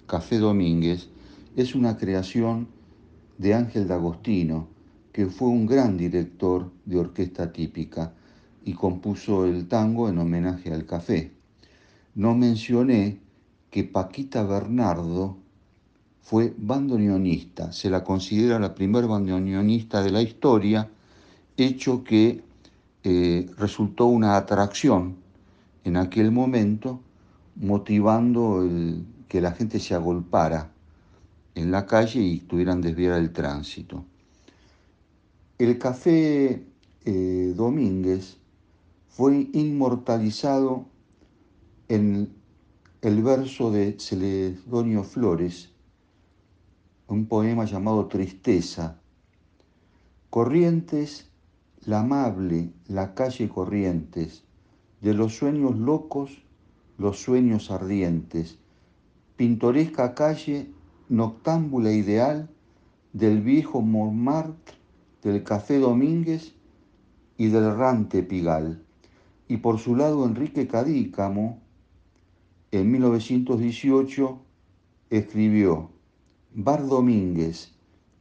Café 0.06 0.38
Domínguez, 0.38 1.08
es 1.54 1.76
una 1.76 1.96
creación 1.96 2.66
de 3.38 3.54
Ángel 3.54 3.86
D'Agostino, 3.86 4.66
que 5.12 5.26
fue 5.26 5.46
un 5.46 5.64
gran 5.64 5.96
director 5.96 6.72
de 6.84 6.98
orquesta 6.98 7.52
típica 7.52 8.12
y 8.64 8.72
compuso 8.72 9.44
el 9.44 9.68
tango 9.68 10.08
en 10.08 10.18
homenaje 10.18 10.72
al 10.72 10.86
café. 10.86 11.30
No 12.16 12.34
mencioné 12.34 13.20
que 13.70 13.84
Paquita 13.84 14.42
Bernardo 14.42 15.36
fue 16.20 16.52
bandoneonista, 16.58 17.70
se 17.70 17.88
la 17.88 18.02
considera 18.02 18.58
la 18.58 18.74
primer 18.74 19.06
bandoneonista 19.06 20.02
de 20.02 20.10
la 20.10 20.22
historia, 20.22 20.90
hecho 21.56 22.02
que 22.02 22.42
eh, 23.04 23.46
resultó 23.56 24.06
una 24.06 24.36
atracción 24.36 25.14
en 25.84 25.96
aquel 25.96 26.32
momento, 26.32 27.02
motivando 27.56 28.68
que 29.28 29.40
la 29.40 29.52
gente 29.52 29.80
se 29.80 29.94
agolpara 29.94 30.72
en 31.54 31.70
la 31.70 31.86
calle 31.86 32.20
y 32.20 32.40
tuvieran 32.40 32.80
desviar 32.80 33.18
el 33.18 33.32
tránsito. 33.32 34.04
El 35.58 35.78
café 35.78 36.66
eh, 37.04 37.52
Domínguez 37.56 38.36
fue 39.08 39.48
inmortalizado 39.52 40.86
en 41.88 42.30
el 43.00 43.22
verso 43.22 43.70
de 43.70 43.96
Celedonio 43.98 45.02
Flores, 45.02 45.70
un 47.06 47.26
poema 47.26 47.64
llamado 47.64 48.06
Tristeza. 48.06 49.00
Corrientes, 50.28 51.30
la 51.86 52.00
amable, 52.00 52.72
la 52.88 53.14
calle 53.14 53.48
Corrientes, 53.48 54.42
de 55.00 55.14
los 55.14 55.34
sueños 55.36 55.78
locos, 55.78 56.42
los 56.98 57.20
sueños 57.20 57.70
ardientes, 57.70 58.58
pintoresca 59.36 60.14
calle 60.14 60.70
noctámbula 61.08 61.92
ideal 61.92 62.48
del 63.12 63.42
viejo 63.42 63.82
Montmartre, 63.82 64.74
del 65.22 65.42
Café 65.42 65.78
Domínguez 65.78 66.54
y 67.36 67.48
del 67.48 67.64
errante 67.64 68.22
Pigal. 68.22 68.82
Y 69.48 69.58
por 69.58 69.78
su 69.78 69.96
lado 69.96 70.24
Enrique 70.24 70.66
Cadícamo, 70.66 71.60
en 72.72 72.90
1918, 72.90 74.38
escribió 75.10 75.90
Bar 76.54 76.86
Domínguez, 76.86 77.72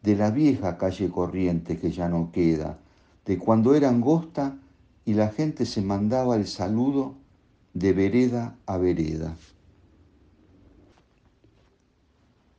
de 0.03 0.15
la 0.15 0.29
vieja 0.29 0.77
calle 0.77 1.09
corriente 1.09 1.79
que 1.79 1.91
ya 1.91 2.09
no 2.09 2.31
queda, 2.31 2.77
de 3.25 3.39
cuando 3.39 3.73
era 3.73 3.89
angosta 3.89 4.59
y 5.03 5.13
la 5.13 5.29
gente 5.29 5.65
se 5.65 5.81
mandaba 5.81 6.35
el 6.35 6.45
saludo 6.45 7.15
de 7.75 7.91
vereda 7.91 8.57
a 8.65 8.77
vereda. 8.77 9.35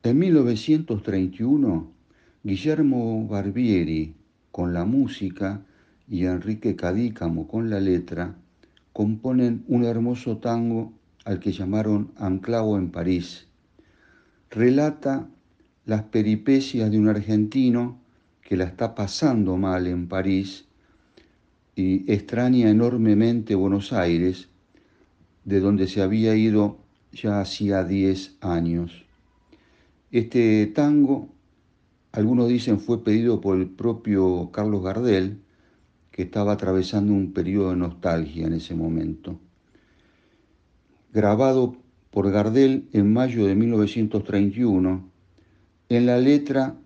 En 0.03 0.19
1931, 0.19 1.91
Guillermo 2.45 3.27
Barbieri, 3.27 4.15
con 4.53 4.75
la 4.75 4.85
música, 4.85 5.65
y 6.07 6.27
Enrique 6.27 6.77
Cadícamo, 6.77 7.49
con 7.49 7.71
la 7.71 7.81
letra, 7.81 8.37
componen 8.93 9.65
un 9.69 9.85
hermoso 9.85 10.37
tango 10.37 10.93
al 11.25 11.41
que 11.41 11.51
llamaron 11.51 12.13
Anclavo 12.17 12.77
en 12.77 12.91
París. 12.91 13.49
Relata 14.51 15.29
las 15.87 16.03
peripecias 16.03 16.91
de 16.91 16.99
un 16.99 17.09
argentino 17.09 17.99
que 18.43 18.57
la 18.57 18.65
está 18.65 18.95
pasando 18.95 19.57
mal 19.57 19.87
en 19.87 20.09
París 20.09 20.67
y 21.75 22.11
extraña 22.13 22.69
enormemente 22.69 23.55
Buenos 23.55 23.95
Aires, 23.95 24.51
de 25.47 25.61
donde 25.61 25.87
se 25.87 26.03
había 26.03 26.37
ido 26.37 26.77
ya 27.13 27.41
hacía 27.41 27.85
10 27.85 28.37
años. 28.41 29.07
Este 30.11 30.67
tango, 30.67 31.29
algunos 32.13 32.49
dicen, 32.49 32.81
fue 32.81 33.03
pedido 33.03 33.41
por 33.41 33.57
el 33.57 33.69
propio 33.69 34.51
Carlos 34.53 34.83
Gardel, 34.83 35.41
que 36.11 36.23
estaba 36.23 36.53
atravesando 36.53 37.13
un 37.13 37.33
periodo 37.33 37.71
de 37.71 37.77
nostalgia 37.77 38.47
en 38.47 38.55
ese 38.55 38.75
momento. 38.75 39.39
Grabado 41.13 41.77
por 42.11 42.31
Gardel 42.31 42.89
en 42.93 43.13
mayo 43.13 43.47
de 43.47 43.55
1931, 43.55 45.09
en 45.89 46.07
la 46.07 46.19
letra 46.19 46.77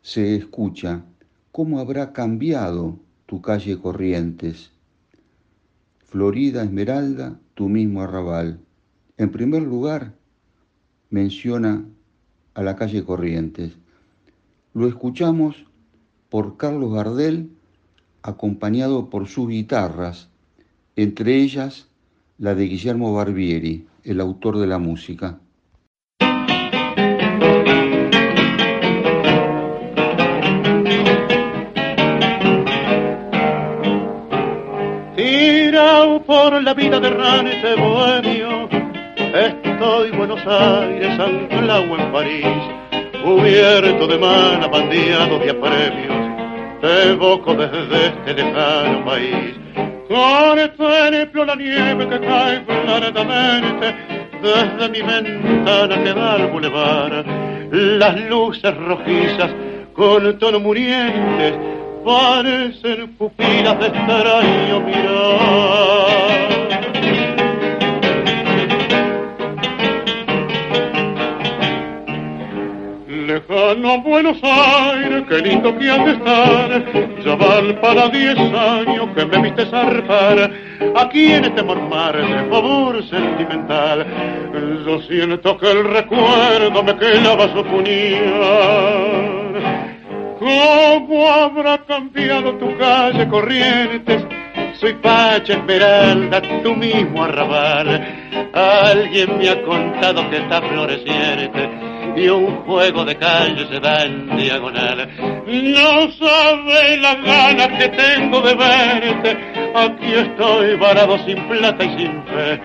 se 0.00 0.36
escucha 0.36 1.04
cómo 1.50 1.80
habrá 1.80 2.12
cambiado 2.12 3.00
tu 3.26 3.42
calle 3.42 3.78
Corrientes. 3.78 4.75
Florida 6.06 6.62
Esmeralda, 6.62 7.40
tu 7.54 7.68
mismo 7.68 8.00
arrabal. 8.00 8.60
En 9.18 9.32
primer 9.32 9.62
lugar, 9.62 10.14
menciona 11.10 11.84
a 12.54 12.62
la 12.62 12.76
calle 12.76 13.04
Corrientes. 13.04 13.72
Lo 14.72 14.86
escuchamos 14.86 15.66
por 16.28 16.56
Carlos 16.56 16.92
Gardel, 16.92 17.50
acompañado 18.22 19.10
por 19.10 19.26
sus 19.26 19.48
guitarras, 19.48 20.28
entre 20.94 21.42
ellas 21.42 21.88
la 22.38 22.54
de 22.54 22.68
Guillermo 22.68 23.12
Barbieri, 23.12 23.88
el 24.04 24.20
autor 24.20 24.58
de 24.58 24.68
la 24.68 24.78
música. 24.78 25.40
Por 36.50 36.62
la 36.62 36.74
vida 36.74 37.00
de 37.00 37.08
errante 37.08 37.74
bohemio, 37.74 38.68
estoy 39.34 40.12
Buenos 40.12 40.40
Aires, 40.46 41.18
anclado 41.18 41.96
en 41.98 42.12
París, 42.12 42.46
cubierto 43.24 44.06
de 44.06 44.16
mana, 44.16 44.68
bandeado 44.68 45.40
de 45.40 45.50
apremios, 45.50 46.80
te 46.80 47.10
evoco 47.10 47.52
desde 47.52 48.06
este 48.06 48.34
lejano 48.34 49.04
país. 49.04 49.56
Contemplo 50.06 51.44
la 51.44 51.56
nieve 51.56 52.08
que 52.08 52.20
cae 52.20 52.64
claramente 52.64 53.96
desde 54.40 54.88
mi 54.88 55.02
ventana 55.02 56.04
que 56.04 56.12
da 56.12 56.34
al 56.34 56.46
bulevar, 56.52 57.24
las 57.72 58.20
luces 58.30 58.76
rojizas 58.76 59.50
con 59.94 60.38
tono 60.38 60.60
murientes 60.60 61.75
parecen 62.06 63.16
pupilas 63.16 63.80
de 63.80 63.86
extraño 63.88 64.80
mirar. 64.80 66.46
Lejano 73.08 74.02
Buenos 74.02 74.38
Aires, 74.40 75.24
qué 75.28 75.38
lindo 75.38 75.76
que 75.76 75.90
has 75.90 76.04
de 76.04 76.12
estar. 76.12 76.84
Ya 77.24 77.34
van 77.34 77.80
para 77.80 78.08
diez 78.10 78.38
años 78.38 79.08
que 79.16 79.26
me 79.26 79.42
viste 79.42 79.66
zarpar. 79.66 80.52
Aquí 80.94 81.32
en 81.32 81.46
este 81.46 81.60
mormar 81.64 82.16
de 82.16 82.48
favor 82.48 83.02
sentimental. 83.08 84.06
Yo 84.86 85.02
siento 85.02 85.58
que 85.58 85.72
el 85.72 85.82
recuerdo 85.82 86.84
me 86.84 86.96
clava 86.96 87.52
su 87.52 87.64
puñal. 87.64 89.35
¿Cómo 90.38 91.28
habrá 91.28 91.78
cambiado 91.86 92.54
tu 92.56 92.76
calle 92.76 93.26
Corrientes? 93.28 94.24
Soy 94.74 94.92
Pacha 94.94 95.54
Esmeralda, 95.54 96.42
tu 96.62 96.74
mismo 96.74 97.24
arrabal. 97.24 98.50
Alguien 98.52 99.38
me 99.38 99.48
ha 99.48 99.62
contado 99.62 100.28
que 100.28 100.36
está 100.36 100.60
floreciente 100.60 101.68
y 102.16 102.28
un 102.28 102.56
juego 102.64 103.04
de 103.04 103.16
calle 103.16 103.66
se 103.68 103.80
da 103.80 104.04
en 104.04 104.36
diagonal. 104.36 105.08
No 105.46 106.10
sabe 106.12 106.96
las 106.98 107.22
ganas 107.22 107.68
que 107.78 107.88
tengo 107.88 108.40
de 108.42 108.54
verte. 108.54 109.36
Aquí 109.74 110.12
estoy 110.12 110.76
varado 110.76 111.18
sin 111.24 111.48
plata 111.48 111.84
y 111.84 111.98
sin 111.98 112.22
fe. 112.24 112.60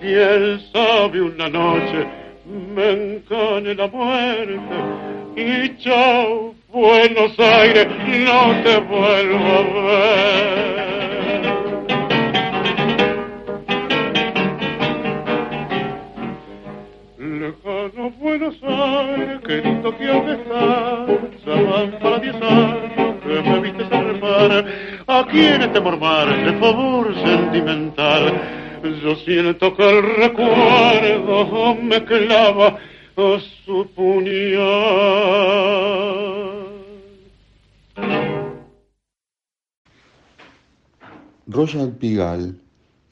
Quién 0.00 0.60
sabe 0.72 1.20
una 1.20 1.48
noche 1.48 2.22
me 2.44 2.90
encane 2.90 3.74
la 3.74 3.86
muerte 3.86 4.58
y 5.36 5.76
chao 5.78 6.54
Buenos 6.72 7.38
Aires, 7.38 7.86
no 7.86 8.62
te 8.62 8.78
vuelvo 8.78 9.36
a 9.36 9.62
ver. 9.74 10.72
Lejano 17.18 18.10
Buenos 18.18 18.56
Aires, 18.62 19.40
qué 19.46 19.56
lindo 19.56 19.98
que 19.98 20.10
has 20.10 20.22
para 22.00 22.18
diez 22.20 22.36
años 22.36 23.16
que 23.22 23.42
me 23.42 23.60
viste 23.60 23.84
zarpar, 23.90 24.64
aquí 25.08 25.44
en 25.44 25.60
este 25.60 25.78
mormar 25.78 26.42
de 26.42 26.58
favor 26.58 27.14
sentimental, 27.22 28.32
yo 29.02 29.14
siento 29.16 29.76
que 29.76 29.90
el 29.90 30.02
recuerdo 30.16 31.74
me 31.82 32.02
clava 32.02 32.78
a 33.16 33.38
su 33.66 33.86
puñal. 33.94 34.91
Royal 41.52 41.98
Pigal 41.98 42.58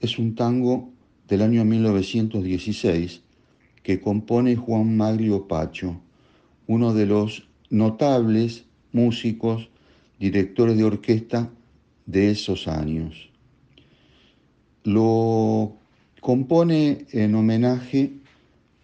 es 0.01 0.19
un 0.19 0.35
tango 0.35 0.89
del 1.29 1.43
año 1.43 1.63
1916 1.63 3.21
que 3.83 4.01
compone 4.01 4.57
Juan 4.57 4.97
Maglio 4.97 5.47
Pacho, 5.47 6.01
uno 6.67 6.95
de 6.95 7.05
los 7.05 7.47
notables 7.69 8.65
músicos, 8.93 9.69
directores 10.19 10.79
de 10.79 10.85
orquesta 10.85 11.51
de 12.07 12.31
esos 12.31 12.67
años. 12.67 13.29
Lo 14.85 15.75
compone 16.23 17.05
en 17.13 17.35
homenaje 17.35 18.15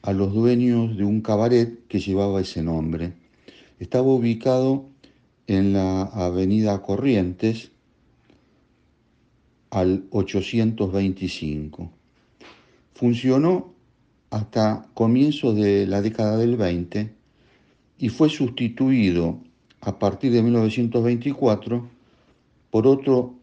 a 0.03 0.13
los 0.13 0.35
dueños 0.35 0.99
de 0.99 1.05
un 1.05 1.23
cabaret 1.23 1.87
que 1.89 1.99
llevaba 1.99 2.43
ese 2.43 2.63
nombre. 2.63 3.15
Estaba 3.79 4.09
ubicado 4.09 4.85
en 5.47 5.73
la 5.73 6.03
avenida 6.03 6.83
Corrientes 6.83 7.71
al 9.77 10.07
825. 10.09 11.91
Funcionó 12.95 13.75
hasta 14.31 14.89
comienzos 14.95 15.55
de 15.55 15.87
la 15.87 16.01
década 16.01 16.39
del 16.39 16.57
20 16.57 17.13
y 17.99 18.09
fue 18.09 18.31
sustituido 18.31 19.39
a 19.83 19.99
partir 19.99 20.33
de 20.33 20.43
1924 20.43 21.91
por 22.71 22.87
otro 22.87 23.35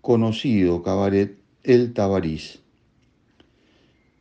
conocido 0.00 0.82
cabaret, 0.82 1.38
El 1.62 1.92
Tabariz. 1.92 2.58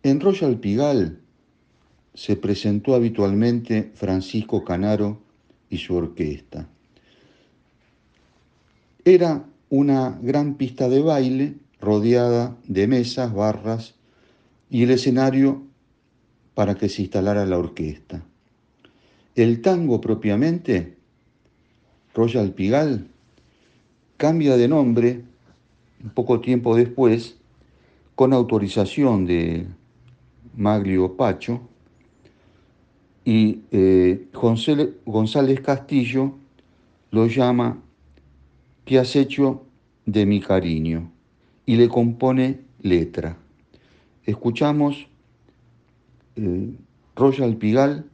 En 0.04 0.20
Royal 0.20 0.60
Pigal 0.60 1.22
se 2.13 2.36
presentó 2.36 2.93
habitualmente 2.93 3.89
Francisco 3.96 4.63
Canaro 4.63 5.20
y 5.72 5.80
su 5.80 5.96
orquesta. 5.96 6.70
Era 9.04 9.43
una 9.70 10.18
gran 10.22 10.56
pista 10.56 10.90
de 10.90 11.02
baile 11.02 11.56
rodeada 11.80 12.58
de 12.66 12.88
mesas, 12.88 13.34
barras 13.34 13.96
y 14.70 14.84
el 14.84 14.92
escenario 14.92 15.64
para 16.54 16.76
que 16.76 16.90
se 16.90 17.04
instalara 17.04 17.46
la 17.46 17.58
orquesta. 17.58 18.24
El 19.36 19.62
tango 19.62 20.02
propiamente, 20.02 20.98
Royal 22.14 22.52
Pigal, 22.54 23.08
cambia 24.18 24.58
de 24.58 24.68
nombre 24.68 25.24
poco 26.14 26.40
tiempo 26.42 26.76
después 26.76 27.38
con 28.16 28.34
autorización 28.34 29.26
de 29.26 29.68
Maglio 30.56 31.16
Pacho 31.16 31.62
y 33.24 33.62
eh, 33.72 34.28
González 35.06 35.62
Castillo 35.62 36.34
lo 37.12 37.28
llama 37.28 37.82
¿Qué 38.88 38.97
has 38.97 39.15
hecho 39.17 39.65
de 40.06 40.26
mi 40.26 40.39
cariño? 40.39 41.12
y 41.67 41.76
le 41.76 41.89
compone 41.89 42.62
letra. 42.82 43.38
Escuchamos 44.26 45.08
eh, 46.38 46.71
Royal 47.15 47.58
Pigal 47.58 48.06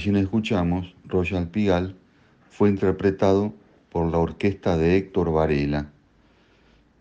recién 0.00 0.16
escuchamos, 0.16 0.94
Royal 1.04 1.48
Pigal, 1.48 1.94
fue 2.48 2.70
interpretado 2.70 3.52
por 3.92 4.10
la 4.10 4.16
orquesta 4.16 4.78
de 4.78 4.96
Héctor 4.96 5.30
Varela. 5.30 5.90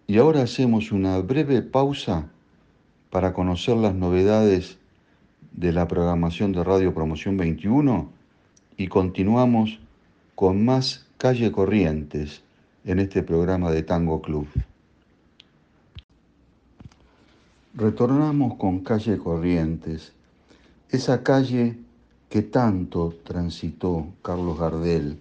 Y 0.06 0.18
ahora 0.18 0.42
hacemos 0.42 0.92
una 0.92 1.18
breve 1.20 1.62
pausa 1.62 2.28
para 3.10 3.32
conocer 3.32 3.78
las 3.78 3.96
novedades 3.96 4.80
de 5.54 5.72
la 5.72 5.88
programación 5.88 6.52
de 6.52 6.62
Radio 6.62 6.94
Promoción 6.94 7.38
21 7.38 8.10
y 8.76 8.88
continuamos 8.88 9.80
con 10.36 10.66
más 10.66 11.08
Calle 11.18 11.54
Corrientes 11.54 12.44
en 12.84 13.00
este 13.00 13.24
programa 13.24 13.72
de 13.72 13.82
Tango 13.82 14.22
Club. 14.22 14.46
Retornamos 17.76 18.56
con 18.56 18.82
Calle 18.82 19.18
Corrientes, 19.18 20.12
esa 20.90 21.24
calle 21.24 21.78
que 22.30 22.44
tanto 22.44 23.16
transitó 23.24 24.08
Carlos 24.22 24.60
Gardel, 24.60 25.20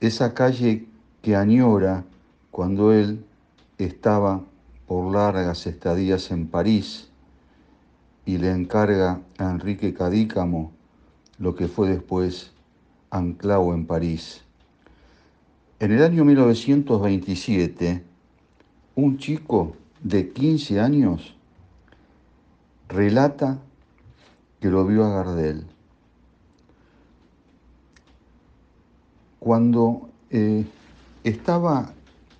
esa 0.00 0.34
calle 0.34 0.86
que 1.20 1.36
añora 1.36 2.04
cuando 2.50 2.92
él 2.92 3.24
estaba 3.78 4.42
por 4.86 5.12
largas 5.12 5.66
estadías 5.66 6.30
en 6.30 6.46
París 6.46 7.08
y 8.24 8.38
le 8.38 8.52
encarga 8.52 9.20
a 9.38 9.50
Enrique 9.50 9.94
Cadícamo 9.94 10.72
lo 11.38 11.54
que 11.56 11.66
fue 11.66 11.88
después 11.88 12.52
Anclao 13.10 13.74
en 13.74 13.86
París. 13.86 14.42
En 15.80 15.90
el 15.90 16.02
año 16.04 16.24
1927, 16.24 18.04
un 18.94 19.18
chico 19.18 19.74
de 20.00 20.30
15 20.30 20.80
años 20.80 21.34
relata 22.88 23.58
que 24.60 24.68
lo 24.68 24.86
vio 24.86 25.04
a 25.04 25.10
Gardel. 25.10 25.71
Cuando 29.42 30.08
eh, 30.30 30.64
estaba 31.24 31.92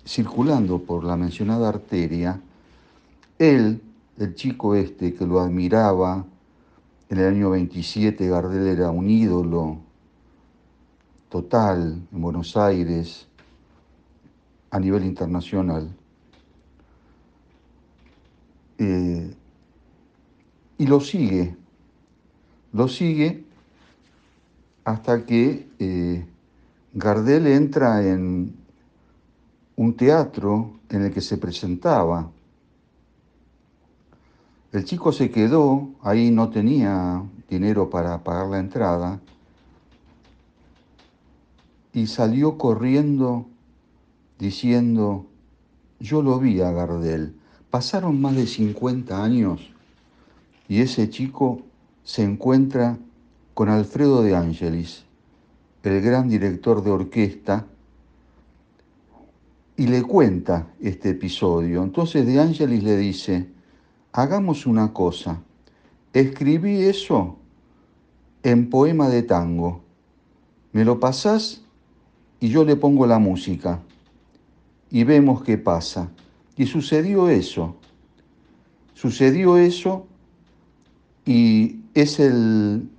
circulando 0.05 0.79
por 0.83 1.03
la 1.03 1.17
mencionada 1.17 1.67
arteria, 1.67 2.39
él, 3.37 3.81
el 4.17 4.35
chico 4.35 4.73
este 4.73 5.13
que 5.13 5.27
lo 5.27 5.41
admiraba, 5.41 6.25
en 7.09 7.17
el 7.17 7.27
año 7.27 7.49
27 7.49 8.25
Gardel 8.29 8.67
era 8.67 8.89
un 8.89 9.09
ídolo 9.09 9.79
total 11.27 12.07
en 12.09 12.21
Buenos 12.21 12.55
Aires, 12.55 13.27
a 14.71 14.79
nivel 14.79 15.03
internacional. 15.03 15.93
Eh, 18.77 19.35
y 20.77 20.87
lo 20.87 21.01
sigue, 21.01 21.53
lo 22.71 22.87
sigue 22.87 23.43
hasta 24.85 25.25
que 25.25 25.67
eh, 25.79 26.27
Gardel 26.93 27.47
entra 27.47 28.05
en 28.07 28.55
un 29.75 29.95
teatro 29.95 30.79
en 30.89 31.03
el 31.03 31.11
que 31.11 31.21
se 31.21 31.37
presentaba. 31.37 32.29
El 34.71 34.85
chico 34.85 35.11
se 35.11 35.31
quedó, 35.31 35.89
ahí 36.01 36.29
no 36.29 36.49
tenía 36.49 37.23
dinero 37.49 37.89
para 37.89 38.23
pagar 38.23 38.47
la 38.47 38.59
entrada, 38.59 39.19
y 41.93 42.07
salió 42.07 42.57
corriendo 42.57 43.47
diciendo, 44.39 45.25
yo 45.99 46.21
lo 46.21 46.39
vi 46.39 46.61
a 46.61 46.71
Gardel. 46.71 47.35
Pasaron 47.69 48.21
más 48.21 48.35
de 48.35 48.45
50 48.45 49.23
años 49.23 49.71
y 50.67 50.81
ese 50.81 51.09
chico 51.09 51.61
se 52.03 52.23
encuentra 52.23 52.97
con 53.53 53.69
Alfredo 53.69 54.21
de 54.21 54.35
Angelis, 54.35 55.05
el 55.83 56.01
gran 56.01 56.29
director 56.29 56.83
de 56.83 56.91
orquesta, 56.91 57.67
y 59.75 59.87
le 59.87 60.03
cuenta 60.03 60.67
este 60.81 61.09
episodio. 61.09 61.83
Entonces 61.83 62.25
De 62.25 62.39
Angelis 62.39 62.83
le 62.83 62.97
dice, 62.97 63.49
hagamos 64.11 64.65
una 64.65 64.93
cosa, 64.93 65.41
escribí 66.13 66.83
eso 66.83 67.37
en 68.43 68.69
poema 68.69 69.09
de 69.09 69.23
tango, 69.23 69.81
me 70.71 70.85
lo 70.85 70.99
pasás 70.99 71.63
y 72.39 72.49
yo 72.49 72.65
le 72.65 72.75
pongo 72.75 73.07
la 73.07 73.19
música 73.19 73.79
y 74.89 75.03
vemos 75.03 75.43
qué 75.43 75.57
pasa. 75.57 76.09
Y 76.55 76.67
sucedió 76.67 77.29
eso, 77.29 77.77
sucedió 78.93 79.57
eso 79.57 80.05
y 81.25 81.79
es 81.93 82.19
el, 82.19 82.89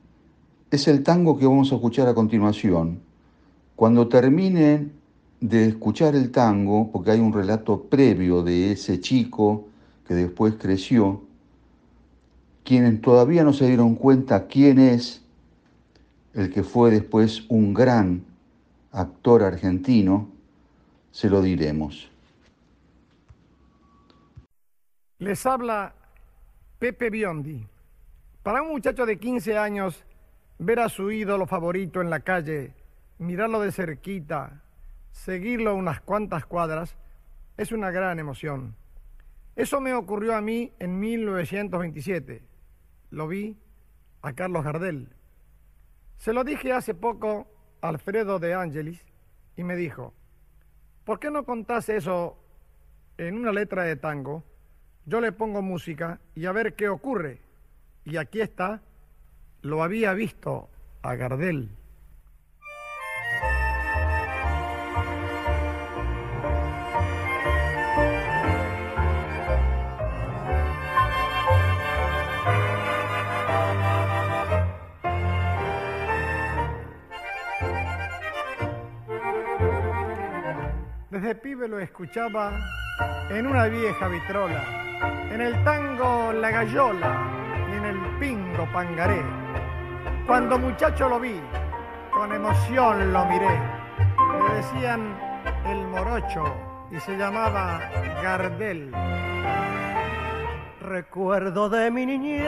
es 0.75 0.89
el 0.89 1.03
tango 1.03 1.39
que 1.39 1.47
vamos 1.47 1.73
a 1.73 1.77
escuchar 1.77 2.09
a 2.09 2.15
continuación. 2.15 3.01
Cuando 3.77 4.09
terminen 4.09 4.93
de 5.41 5.67
escuchar 5.67 6.15
el 6.15 6.31
tango, 6.31 6.91
porque 6.91 7.13
hay 7.13 7.21
un 7.21 7.33
relato 7.33 7.85
previo 7.85 8.43
de 8.43 8.73
ese 8.73 9.01
chico 9.01 9.67
que 10.07 10.15
después 10.15 10.55
creció, 10.59 11.23
quienes 12.65 13.01
todavía 13.01 13.45
no 13.45 13.53
se 13.53 13.67
dieron 13.67 13.95
cuenta 13.95 14.47
quién 14.47 14.79
es 14.79 15.23
el 16.33 16.51
que 16.51 16.63
fue 16.63 16.91
después 16.91 17.45
un 17.49 17.75
gran 17.75 18.25
actor 18.91 19.43
argentino, 19.43 20.29
se 21.13 21.31
lo 21.31 21.43
diremos. 21.43 22.11
Les 25.19 25.47
habla 25.47 25.95
Pepe 26.79 27.11
Biondi. 27.11 27.67
Para 28.43 28.63
un 28.63 28.73
muchacho 28.73 29.07
de 29.07 29.19
15 29.19 29.57
años, 29.57 30.05
ver 30.59 30.81
a 30.81 30.89
su 30.89 31.11
ídolo 31.11 31.47
favorito 31.47 32.01
en 32.01 32.11
la 32.11 32.21
calle, 32.21 32.75
mirarlo 33.19 33.61
de 33.61 33.73
cerquita, 33.73 34.63
seguirlo 35.13 35.75
unas 35.75 36.01
cuantas 36.01 36.47
cuadras, 36.47 36.97
es 37.57 37.73
una 37.73 37.91
gran 37.91 38.19
emoción. 38.19 38.75
Eso 39.57 39.81
me 39.81 39.95
ocurrió 39.95 40.35
a 40.35 40.41
mí 40.41 40.73
en 40.79 40.99
1927. 40.99 42.43
Lo 43.11 43.29
vi 43.29 43.57
a 44.23 44.33
Carlos 44.33 44.65
Gardel. 44.65 45.09
Se 46.17 46.33
lo 46.33 46.43
dije 46.43 46.73
hace 46.73 46.95
poco 46.95 47.47
a 47.81 47.89
Alfredo 47.89 48.39
de 48.39 48.55
Angelis 48.55 49.05
y 49.57 49.63
me 49.63 49.77
dijo, 49.77 50.13
¿por 51.05 51.21
qué 51.21 51.31
no 51.31 51.45
contás 51.45 51.89
eso 51.89 52.37
en 53.19 53.37
una 53.37 53.53
letra 53.53 53.85
de 53.85 53.97
tango? 53.97 54.43
Yo 55.07 55.21
le 55.21 55.33
pongo 55.33 55.63
música 55.63 56.19
y 56.35 56.47
a 56.47 56.53
ver 56.53 56.75
qué 56.75 56.89
ocurre. 56.89 57.41
Y 58.05 58.17
aquí 58.17 58.41
está, 58.41 58.83
lo 59.65 59.83
había 59.83 60.13
visto 60.13 60.69
a 61.03 61.15
Gardel. 61.15 61.71
Desde 81.11 81.35
pibe 81.37 81.69
lo 81.69 81.79
escuchaba 81.79 82.53
en 83.31 83.47
una 83.47 83.67
vieja 83.69 84.09
vitrola, 84.09 84.63
en 85.33 85.41
el 85.41 85.65
tango 85.65 86.35
La 86.35 86.51
Gallola 86.51 87.31
y 87.71 87.77
en 87.77 87.85
el 87.85 88.19
pingo 88.19 88.71
Pangaré. 88.73 89.44
Cuando 90.27 90.59
muchacho 90.59 91.09
lo 91.09 91.21
vi, 91.21 91.41
con 92.13 92.33
emoción 92.33 93.13
lo 93.13 93.25
miré. 93.27 93.61
Me 94.43 94.55
decían 94.55 95.17
el 95.67 95.87
morocho 95.89 96.45
y 96.91 96.99
se 97.01 97.17
llamaba 97.17 97.81
Gardel. 98.23 98.93
Recuerdo 100.81 101.69
de 101.69 101.91
mi 101.91 102.07
niñez 102.07 102.45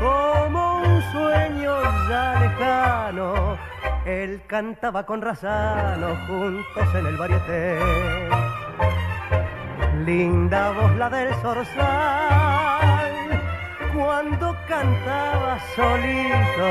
como 0.00 0.82
un 0.82 1.02
sueño 1.12 1.82
ya 2.08 2.40
lejano 2.40 3.58
él 4.04 4.42
cantaba 4.46 5.06
con 5.06 5.22
Razano 5.22 6.14
juntos 6.26 6.94
en 6.94 7.06
el 7.06 7.16
varieté. 7.16 7.78
Linda 10.04 10.72
voz 10.72 10.94
la 10.96 11.08
del 11.08 11.34
zorzal 11.36 13.12
cuando 13.96 14.53
cantaba 14.68 15.58
solito. 15.74 16.68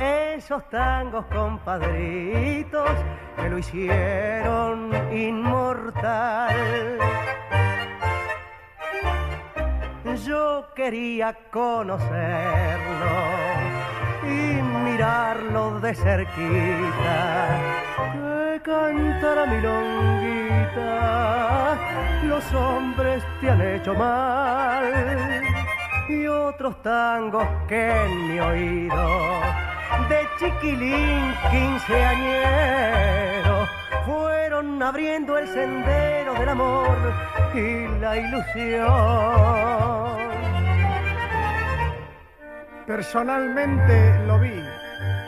Esos 0.00 0.68
tangos 0.70 1.24
compadritos 1.26 2.90
que 3.36 3.48
lo 3.48 3.58
hicieron 3.58 4.90
inmortal. 5.12 6.54
Yo 10.26 10.72
quería 10.74 11.36
conocerlo 11.50 12.04
y 14.22 14.62
mirarlo 14.84 15.80
de 15.80 15.94
cerquita. 15.94 17.58
Que 18.12 18.60
cantara 18.62 19.46
milonguita, 19.46 20.88
los 22.24 22.54
hombres 22.54 23.22
te 23.40 23.50
han 23.50 23.60
hecho 23.60 23.94
mal. 23.94 25.43
Y 26.08 26.26
otros 26.26 26.82
tangos 26.82 27.46
que 27.66 27.90
en 27.90 28.28
mi 28.28 28.38
oído, 28.38 29.40
de 30.08 30.28
chiquilín 30.38 31.34
quinceañero, 31.50 32.86
fueron 34.04 34.82
abriendo 34.82 35.38
el 35.38 35.48
sendero 35.48 36.34
del 36.34 36.48
amor 36.50 36.96
y 37.54 37.86
la 38.00 38.18
ilusión. 38.18 38.84
Personalmente 42.86 44.18
lo 44.26 44.38
vi 44.40 44.62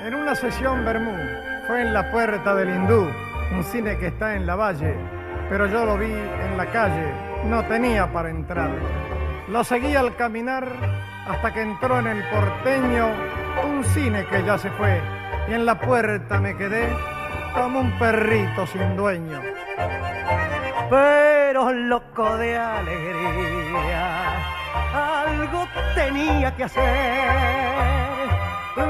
en 0.04 0.14
una 0.14 0.34
sesión 0.34 0.84
Bermú. 0.84 1.16
Fue 1.66 1.80
en 1.80 1.94
la 1.94 2.12
puerta 2.12 2.54
del 2.54 2.68
Hindú, 2.68 3.08
un 3.56 3.64
cine 3.64 3.96
que 3.96 4.08
está 4.08 4.34
en 4.34 4.44
la 4.46 4.56
valle, 4.56 4.94
pero 5.48 5.66
yo 5.66 5.86
lo 5.86 5.96
vi 5.96 6.12
en 6.12 6.56
la 6.58 6.66
calle, 6.66 7.14
no 7.46 7.64
tenía 7.64 8.12
para 8.12 8.28
entrar. 8.28 8.70
Lo 9.48 9.62
seguí 9.64 9.94
al 9.94 10.16
caminar 10.16 10.66
hasta 11.28 11.52
que 11.52 11.62
entró 11.62 11.98
en 12.00 12.08
el 12.08 12.22
porteño 12.30 13.08
un 13.64 13.84
cine 13.84 14.26
que 14.26 14.42
ya 14.44 14.58
se 14.58 14.70
fue 14.70 15.00
y 15.48 15.54
en 15.54 15.64
la 15.64 15.78
puerta 15.78 16.40
me 16.40 16.56
quedé 16.56 16.88
como 17.54 17.80
un 17.80 17.98
perrito 17.98 18.66
sin 18.66 18.96
dueño. 18.96 19.40
pero 20.90 21.72
loco 21.72 22.36
de 22.36 22.56
alegría. 22.56 24.06
Algo 24.92 25.66
tenía 25.94 26.54
que 26.54 26.64
hacer. 26.64 27.66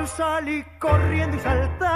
Salí 0.06 0.64
corriendo 0.78 1.36
y 1.36 1.40
saltando. 1.40 1.88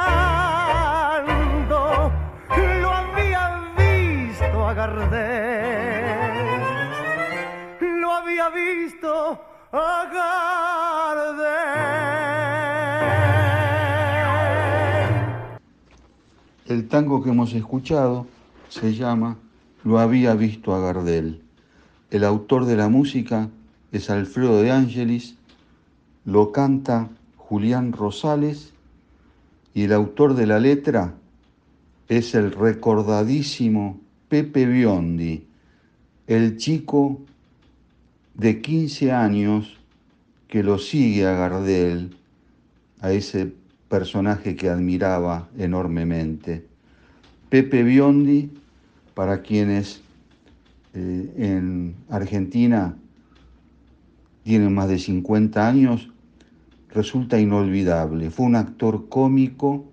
Lo 2.57 2.93
había 2.93 3.61
visto 3.79 4.69
a 4.69 4.75
Gardel. 4.75 5.80
Visto 8.49 9.39
a. 9.73 10.01
El 16.67 16.89
tango 16.89 17.23
que 17.23 17.31
hemos 17.31 17.53
escuchado 17.53 18.27
se 18.71 18.95
llama 18.95 19.37
Lo 19.85 19.99
había 19.99 20.35
visto 20.35 20.75
a 20.75 20.81
Gardel. 20.81 21.43
El 22.11 22.25
autor 22.25 22.65
de 22.65 22.77
la 22.77 22.89
música 22.89 23.51
es 23.93 24.09
Alfredo 24.09 24.63
de 24.63 24.71
Angelis, 24.71 25.37
lo 26.25 26.51
canta 26.51 27.11
Julián 27.37 27.93
Rosales 27.93 28.73
y 29.75 29.85
el 29.85 29.93
autor 29.93 30.35
de 30.35 30.47
la 30.47 30.59
letra 30.59 31.15
es 32.09 32.35
el 32.35 32.53
recordadísimo 32.53 34.01
Pepe 34.29 34.65
Biondi, 34.65 35.47
el 36.27 36.57
chico 36.57 37.21
de 38.41 38.63
15 38.63 39.13
años 39.13 39.79
que 40.49 40.63
lo 40.63 40.79
sigue 40.79 41.27
a 41.27 41.35
Gardel, 41.35 42.17
a 43.03 43.13
ese 43.13 43.53
personaje 43.91 44.57
que 44.57 44.71
admiraba 44.71 45.51
enormemente. 45.59 46.67
Pepe 47.51 47.83
Biondi, 47.83 48.51
para 49.13 49.43
quienes 49.43 50.01
eh, 50.95 51.35
en 51.37 51.95
Argentina 52.09 52.97
tienen 54.43 54.75
más 54.75 54.89
de 54.89 54.99
50 54.99 55.69
años, 55.69 56.11
resulta 56.95 57.39
inolvidable. 57.39 58.31
Fue 58.31 58.47
un 58.47 58.57
actor 58.57 59.11
cómico, 59.11 59.85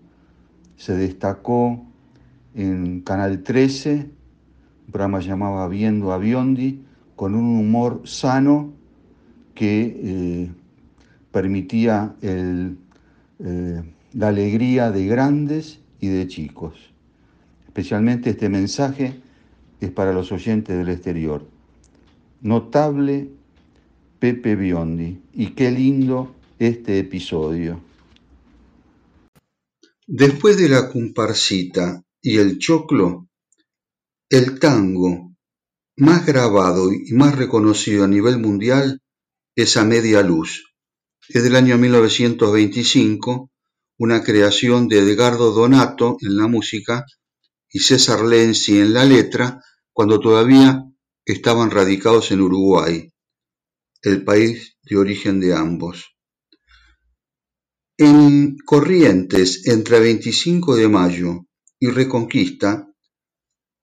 se 0.78 0.96
destacó 0.96 1.86
en 2.56 3.02
Canal 3.02 3.44
13, 3.44 4.10
un 4.86 4.92
programa 4.92 5.20
llamaba 5.20 5.68
Viendo 5.68 6.14
a 6.14 6.18
Biondi, 6.18 6.87
con 7.18 7.34
un 7.34 7.60
humor 7.60 8.04
sano 8.06 8.74
que 9.56 10.00
eh, 10.04 10.52
permitía 11.32 12.16
eh, 12.22 12.76
la 14.14 14.28
alegría 14.28 14.92
de 14.92 15.08
grandes 15.08 15.80
y 16.00 16.10
de 16.10 16.28
chicos. 16.28 16.76
Especialmente 17.66 18.30
este 18.30 18.50
mensaje 18.50 19.20
es 19.82 19.90
para 19.90 20.14
los 20.14 20.32
oyentes 20.32 20.78
del 20.78 20.90
exterior. 20.90 21.44
Notable 22.42 23.32
Pepe 24.20 24.56
Biondi 24.56 25.20
y 25.34 25.48
qué 25.56 25.72
lindo 25.72 26.36
este 26.60 27.00
episodio. 27.00 27.82
Después 30.06 30.58
de 30.58 30.70
la 30.70 30.88
comparsita 30.90 32.04
y 32.22 32.38
el 32.38 32.60
choclo, 32.60 33.28
el 34.30 34.60
tango 34.60 35.27
más 35.98 36.28
grabado 36.28 36.92
y 36.94 37.12
más 37.14 37.36
reconocido 37.36 38.06
a 38.06 38.08
nivel 38.08 38.38
mundial 38.38 39.02
es 39.56 39.78
A 39.78 39.84
Media 39.84 40.22
Luz. 40.22 40.76
Es 41.28 41.44
del 41.44 41.56
año 41.56 41.78
1925, 41.78 43.52
una 43.98 44.24
creación 44.24 44.88
de 44.88 45.00
Edgardo 45.00 45.52
Donato 45.52 46.18
en 46.22 46.38
la 46.38 46.48
música 46.48 47.04
y 47.70 47.80
César 47.80 48.24
Lenzi 48.24 48.80
en 48.80 48.94
la 48.94 49.06
letra, 49.06 49.60
cuando 49.92 50.20
todavía 50.20 50.84
estaban 51.26 51.72
radicados 51.72 52.32
en 52.32 52.42
Uruguay, 52.42 53.12
el 54.04 54.24
país 54.24 54.78
de 54.84 54.98
origen 54.98 55.40
de 55.40 55.56
ambos. 55.56 56.16
En 57.98 58.56
Corrientes, 58.64 59.66
entre 59.66 60.00
25 60.00 60.76
de 60.76 60.88
Mayo 60.88 61.48
y 61.80 61.88
Reconquista, 61.90 62.87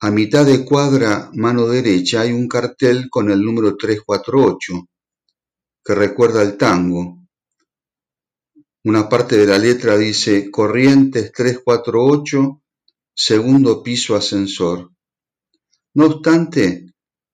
a 0.04 0.10
mitad 0.10 0.44
de 0.44 0.66
cuadra 0.66 1.30
mano 1.32 1.66
derecha 1.66 2.20
hay 2.20 2.30
un 2.30 2.46
cartel 2.46 3.08
con 3.08 3.30
el 3.30 3.40
número 3.40 3.74
348, 3.74 4.86
que 5.82 5.94
recuerda 5.94 6.42
el 6.42 6.58
tango. 6.58 7.20
Una 8.84 9.08
parte 9.08 9.38
de 9.38 9.46
la 9.46 9.56
letra 9.56 9.96
dice 9.96 10.50
Corrientes 10.50 11.32
348, 11.32 12.62
segundo 13.14 13.82
piso 13.82 14.14
ascensor. 14.14 14.90
No 15.94 16.04
obstante, 16.04 16.92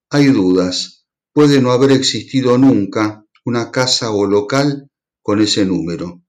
hay 0.08 0.26
dudas. 0.26 1.04
Puede 1.32 1.60
no 1.60 1.72
haber 1.72 1.90
existido 1.90 2.56
nunca 2.56 3.26
una 3.44 3.72
casa 3.72 4.12
o 4.12 4.26
local 4.26 4.88
con 5.22 5.40
ese 5.40 5.66
número. 5.66 6.22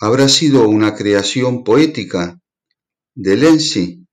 ¿Habrá 0.00 0.26
sido 0.30 0.66
una 0.66 0.94
creación 0.94 1.64
poética 1.64 2.40
de 3.14 3.36
Lenzi? 3.36 4.03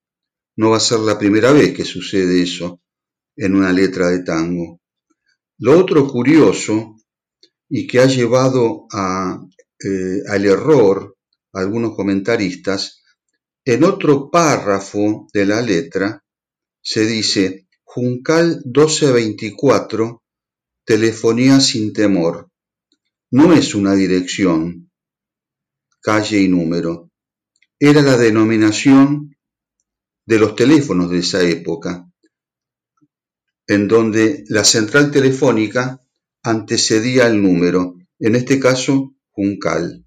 No 0.62 0.70
va 0.70 0.78
a 0.78 0.88
ser 0.91 0.99
la 0.99 1.18
primera 1.18 1.51
vez 1.51 1.74
que 1.74 1.84
sucede 1.84 2.43
eso 2.43 2.84
en 3.36 3.55
una 3.55 3.74
letra 3.74 4.09
de 4.09 4.20
tango. 4.20 4.80
Lo 5.57 5.80
otro 5.80 6.07
curioso 6.07 6.97
y 7.68 7.88
que 7.88 7.99
ha 7.99 8.05
llevado 8.05 8.86
eh, 8.93 10.22
al 10.30 10.45
error 10.45 11.18
a 11.53 11.62
algunos 11.62 11.95
comentaristas, 11.95 13.01
en 13.66 13.84
otro 13.84 14.30
párrafo 14.30 15.28
de 15.34 15.47
la 15.47 15.64
letra 15.64 16.24
se 16.80 17.07
dice 17.07 17.68
Juncal 17.84 18.62
1224, 18.64 20.22
telefonía 20.86 21.59
sin 21.59 21.91
temor. 21.91 22.51
No 23.32 23.51
es 23.51 23.74
una 23.74 23.95
dirección, 23.95 24.91
calle 26.01 26.39
y 26.39 26.47
número. 26.47 27.09
Era 27.80 28.03
la 28.03 28.16
denominación 28.16 29.31
de 30.26 30.39
los 30.39 30.55
teléfonos 30.55 31.09
de 31.09 31.19
esa 31.19 31.41
época, 31.43 32.11
en 33.67 33.88
donde 33.88 34.43
la 34.47 34.63
central 34.63 35.11
telefónica 35.11 36.01
antecedía 36.43 37.26
al 37.26 37.41
número, 37.41 37.95
en 38.19 38.36
este 38.36 38.59
caso 38.59 39.15
Juncal. 39.32 40.05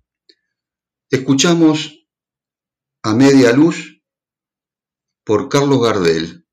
Escuchamos 1.11 2.07
a 3.03 3.15
media 3.15 3.53
luz 3.53 4.03
por 5.25 5.49
Carlos 5.49 5.81
Gardel. 5.83 6.44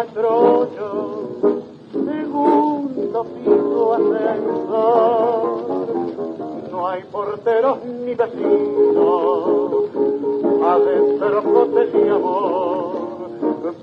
Ocho, 0.00 1.62
segundo 1.92 3.24
piso 3.24 3.94
ascensor. 3.94 5.60
No 6.70 6.88
hay 6.88 7.02
porteros 7.04 7.84
ni 7.84 8.14
vecinos, 8.14 9.84
adentro 10.64 11.42
cotes 11.42 11.94
y 11.94 12.08
amor, 12.08 13.28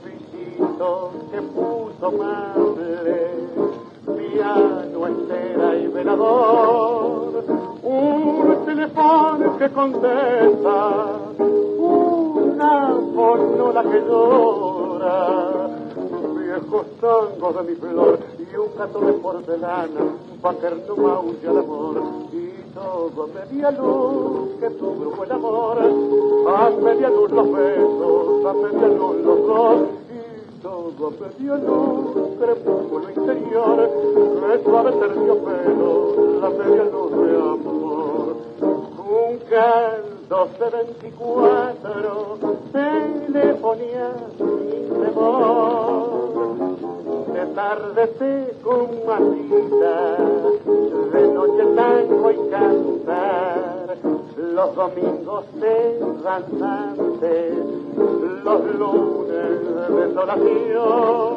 pisito 0.04 1.12
que 1.32 1.42
puso 1.42 2.12
mable, 2.12 3.32
piano, 4.18 5.08
estera 5.08 5.76
y 5.78 5.88
velador, 5.88 7.44
un 7.84 8.66
teléfono 8.66 9.58
que 9.58 9.70
contesta, 9.70 11.06
una 11.78 12.98
la 13.74 13.84
que 13.84 14.02
llora, 14.02 15.37
viejos 16.60 16.86
tangos 17.00 17.56
de 17.56 17.64
mi 17.72 17.76
flor 17.76 18.20
y 18.40 18.56
un 18.56 18.76
gato 18.78 19.00
de 19.00 19.14
porcelana, 19.14 20.02
pa' 20.42 20.54
que 20.56 20.70
no 20.88 20.96
maulla 20.96 21.52
el 21.52 21.58
amor, 21.58 22.02
y 22.34 22.50
todo 22.74 23.24
a 23.24 23.28
media 23.28 23.72
luz 23.72 24.50
que 24.60 24.70
tu 24.72 24.92
brujo 24.96 25.24
el 25.24 25.32
amor, 25.32 25.78
a 26.48 26.70
media 26.70 27.10
luz 27.10 27.32
los 27.32 27.52
besos, 27.52 28.46
a 28.46 28.54
media 28.54 28.88
luz 28.88 29.16
los 29.24 29.48
dos, 29.48 29.78
y 30.10 30.62
todo 30.62 31.12
media 31.22 31.56
luz, 31.58 32.38
crepúsculo 32.40 33.10
interior, 33.10 33.90
que 34.14 34.64
suave 34.64 34.92
terciopelo, 34.94 35.92
la 36.42 36.50
media 36.50 36.84
luz 36.86 37.12
de 37.12 37.36
amor, 37.38 38.36
un 38.62 39.38
canto 39.50 40.18
1224, 40.60 42.38
telefonía 42.74 44.12
sin 44.38 44.90
temor. 45.02 46.27
De 47.48 47.54
tarde 47.54 48.08
te 48.20 48.54
con 48.62 49.06
masita, 49.06 50.18
de 51.14 51.28
noche 51.28 51.66
tango 51.76 52.32
y 52.32 52.50
cantar, 52.50 53.98
los 54.38 54.76
domingos 54.76 55.46
errantes, 55.62 56.78
los 58.44 58.76
lunes 58.76 59.48
de 59.88 60.08
desolación. 60.08 61.36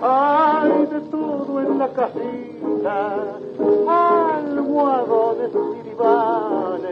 Hay 0.00 0.86
de 0.86 1.00
todo 1.10 1.60
en 1.60 1.78
la 1.78 1.88
casita, 1.88 3.36
almohadones 3.88 5.50
y 5.50 5.88
divanes, 5.88 6.88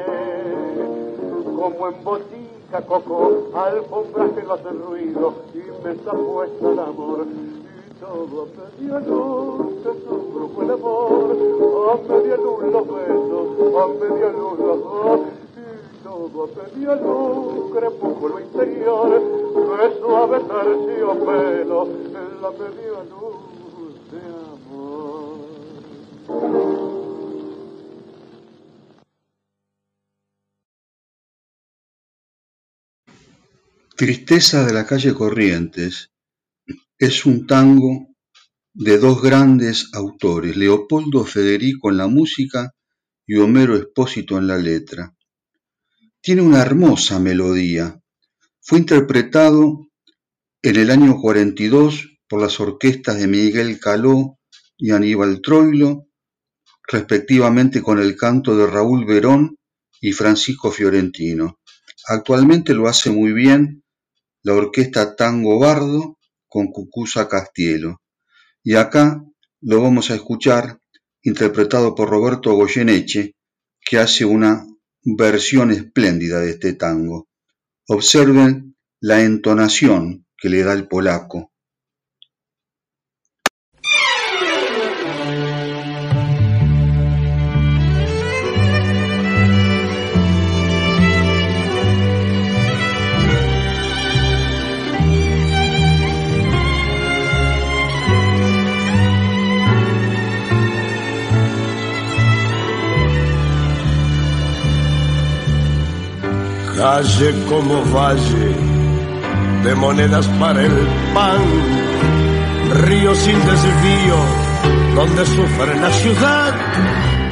como 1.45 1.89
en 1.89 2.05
botica, 2.05 2.81
coco, 2.87 3.49
alfombras 3.55 4.31
que 4.33 4.43
no 4.43 4.53
hacen 4.55 4.83
ruido 4.83 5.35
y 5.55 5.59
mesa 5.87 6.13
puesta 6.13 6.69
al 6.69 6.79
amor. 6.81 7.27
Todo 8.01 8.43
a 8.43 8.81
media 8.81 8.99
luz 9.01 9.83
que 9.83 9.91
es 9.91 9.97
el 10.63 10.71
amor, 10.71 11.37
a 11.91 11.97
media 12.09 12.37
luz 12.39 12.63
los 12.73 12.87
besos, 12.89 13.47
a 13.77 13.87
media 13.89 14.29
luz 14.31 14.59
los 14.59 14.79
dos. 14.81 15.21
Y 15.21 16.03
todo 16.03 16.45
a 16.45 16.47
media 16.57 16.95
luz, 16.97 17.71
crepúsculo 17.75 18.41
interior, 18.41 19.11
que 19.53 20.01
suave 20.01 20.39
terciopelo 20.41 21.81
en 21.87 22.43
la 22.43 22.51
media 22.53 23.05
luz 23.11 23.37
de 24.11 24.21
amor. 24.55 25.37
Tristeza 33.95 34.65
de 34.65 34.73
la 34.73 34.87
calle 34.87 35.13
Corrientes 35.13 36.10
es 37.01 37.25
un 37.25 37.47
tango 37.47 38.09
de 38.75 38.99
dos 38.99 39.23
grandes 39.23 39.89
autores, 39.95 40.55
Leopoldo 40.55 41.25
Federico 41.25 41.91
en 41.91 41.97
la 41.97 42.09
música 42.09 42.75
y 43.27 43.37
Homero 43.37 43.75
Espósito 43.75 44.37
en 44.37 44.47
la 44.47 44.59
letra. 44.59 45.17
Tiene 46.21 46.43
una 46.43 46.61
hermosa 46.61 47.19
melodía. 47.19 47.99
Fue 48.61 48.79
interpretado 48.79 49.87
en 50.61 50.77
el 50.77 50.91
año 50.91 51.17
42 51.19 52.19
por 52.29 52.43
las 52.43 52.61
orquestas 52.61 53.19
de 53.19 53.29
Miguel 53.29 53.81
Caló 53.81 54.39
y 54.77 54.91
Aníbal 54.91 55.41
Troilo, 55.41 56.07
respectivamente 56.87 57.81
con 57.81 57.99
el 57.99 58.15
canto 58.15 58.55
de 58.55 58.67
Raúl 58.67 59.07
Verón 59.07 59.57
y 60.03 60.13
Francisco 60.13 60.71
Fiorentino. 60.71 61.61
Actualmente 62.09 62.75
lo 62.75 62.89
hace 62.89 63.09
muy 63.11 63.33
bien 63.33 63.85
la 64.43 64.53
orquesta 64.53 65.17
Tango 65.17 65.59
Bardo 65.59 66.19
con 66.51 66.73
Cucuza 66.73 67.29
Castielo. 67.29 68.03
Y 68.63 68.75
acá 68.75 69.25
lo 69.63 69.81
vamos 69.81 70.11
a 70.11 70.17
escuchar 70.17 70.81
interpretado 71.23 71.95
por 71.95 72.11
Roberto 72.11 72.53
Goyeneche, 72.53 73.37
que 73.81 73.99
hace 73.99 74.25
una 74.25 74.67
versión 75.03 75.71
espléndida 75.71 76.41
de 76.41 76.51
este 76.51 76.75
tango. 76.75 77.29
Observen 77.89 78.77
la 79.01 79.23
entonación 79.23 80.27
que 80.37 80.51
le 80.51 80.63
da 80.63 80.75
el 80.75 80.89
polaco. 80.89 81.50
Calle 106.81 107.35
como 107.47 107.85
valle 107.93 108.57
de 109.65 109.75
monedas 109.75 110.27
para 110.41 110.63
el 110.63 110.73
pan, 111.13 111.43
río 112.87 113.15
sin 113.15 113.39
desvío 113.39 114.17
donde 114.95 115.27
sufre 115.27 115.79
la 115.79 115.91
ciudad. 115.91 116.55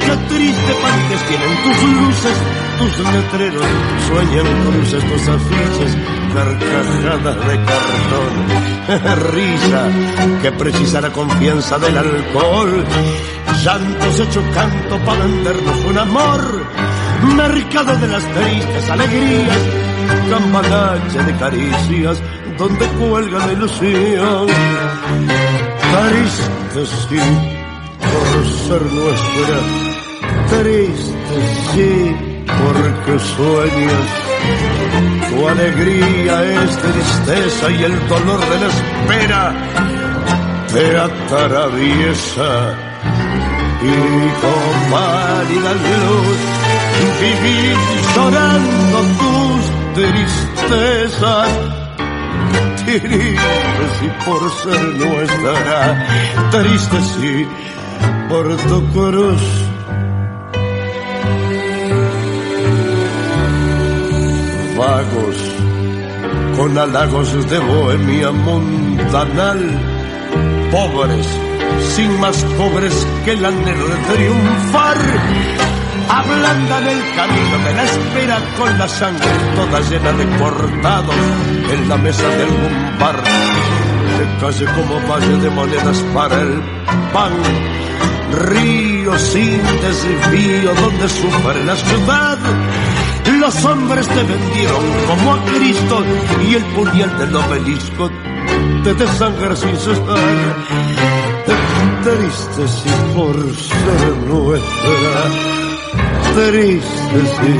Qué 0.01 0.15
triste 0.29 0.73
parques 0.83 1.21
tienen 1.29 1.57
tus 1.63 1.83
luces, 1.97 2.37
tus 2.77 2.99
letreros, 3.11 3.65
sueñan 4.07 4.45
cruces, 4.65 5.03
tus 5.09 5.27
afiches, 5.27 5.97
carcajadas 6.35 7.47
de 7.47 7.55
cartón, 7.65 9.33
risa 9.33 9.83
que 10.43 10.51
precisa 10.51 11.01
la 11.01 11.09
confianza 11.09 11.79
del 11.79 11.97
alcohol, 11.97 12.85
llantos 13.63 14.19
hecho 14.19 14.43
canto 14.53 14.99
para 14.99 15.25
vendernos 15.25 15.85
un 15.85 15.97
amor 15.97 17.08
mercado 17.27 17.95
de 17.97 18.07
las 18.07 18.23
tristes 18.23 18.89
alegrías, 18.89 19.57
campanache 20.29 21.23
de 21.23 21.35
caricias, 21.37 22.21
donde 22.57 22.85
cuelga 22.87 23.45
la 23.45 23.53
ilusión. 23.53 24.47
Triste 25.91 26.85
sí, 27.09 27.19
por 28.11 28.47
ser 28.67 28.81
nuestra, 28.91 29.57
triste 30.49 31.37
sí, 31.73 32.15
porque 32.45 33.19
sueñas. 33.19 34.07
Tu 35.29 35.47
alegría 35.47 36.63
es 36.63 36.77
tristeza 36.77 37.71
y 37.71 37.83
el 37.83 38.07
dolor 38.07 38.39
de 38.49 38.59
la 38.59 38.67
espera 38.67 39.53
te 40.73 40.97
atraviesa 40.97 42.88
y 43.81 44.29
con 44.41 44.91
pálida 44.91 45.73
luz 45.73 46.59
Viví 47.19 47.73
llorando 48.15 48.99
tus 49.19 49.61
tristezas. 49.95 51.49
Triste 52.85 53.85
si 53.99 54.07
por 54.25 54.51
ser 54.51 54.83
nuestra, 54.95 56.07
triste 56.51 56.97
si 57.01 57.47
por 58.29 58.55
tu 58.57 58.85
cruz. 58.93 59.41
Vagos 64.77 65.37
con 66.57 66.77
halagos 66.77 67.49
de 67.49 67.59
bohemia 67.59 68.31
mundanal, 68.31 69.59
pobres, 70.71 71.27
sin 71.95 72.19
más 72.19 72.37
pobres 72.57 73.07
que 73.25 73.31
el 73.31 73.45
anhelo 73.45 73.87
de 73.87 73.95
triunfar 74.13 74.97
ablandan 76.09 76.87
el 76.87 77.15
camino 77.15 77.57
de 77.65 77.73
la 77.75 77.83
espera 77.83 78.39
con 78.57 78.77
la 78.79 78.87
sangre 78.87 79.29
toda 79.55 79.79
llena 79.81 80.11
de 80.13 80.37
cortados 80.37 81.15
en 81.71 81.89
la 81.89 81.97
mesa 81.97 82.27
de 82.27 82.43
algún 82.43 82.99
bar. 82.99 83.15
De 84.19 84.25
calle 84.41 84.65
como 84.75 85.07
valle 85.07 85.37
de 85.37 85.49
monedas 85.51 85.97
para 86.13 86.41
el 86.41 86.61
pan, 87.13 87.33
río 88.49 89.17
sin 89.19 89.61
desvío 89.81 90.73
donde 90.73 91.09
sufre 91.09 91.63
la 91.63 91.75
ciudad. 91.75 92.37
Los 93.39 93.65
hombres 93.65 94.07
te 94.07 94.23
vendieron 94.23 94.83
como 95.07 95.33
a 95.33 95.45
Cristo 95.45 96.03
y 96.49 96.55
el 96.55 96.63
puñal 96.65 97.17
del 97.19 97.35
obelisco 97.35 98.09
te 98.83 98.93
desangra 98.95 99.55
sin 99.55 99.77
cesar. 99.77 101.18
Triste 102.09 102.67
si 102.67 102.89
por 103.13 103.35
ser 103.35 104.17
nuestra 104.27 105.21
triste, 106.33 107.19
sí, 107.37 107.57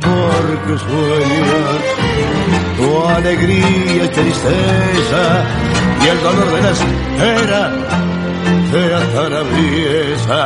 porque 0.00 0.74
sueñas 0.78 1.82
tu 2.76 2.86
alegría 3.08 4.04
y 4.04 4.08
tristeza 4.08 5.22
y 6.04 6.06
el 6.06 6.18
dolor 6.22 6.48
de 6.52 6.60
la 6.62 6.70
espera 6.70 7.62
te 8.70 8.82
atraviesa 8.94 10.42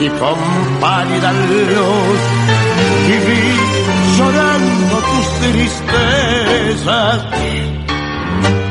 y 0.00 0.08
con 0.08 0.38
pálida 0.80 1.32
luz 1.32 2.20
viví 3.06 3.54
llorando 4.18 4.96
tus 4.96 5.26
tristezas 5.40 7.18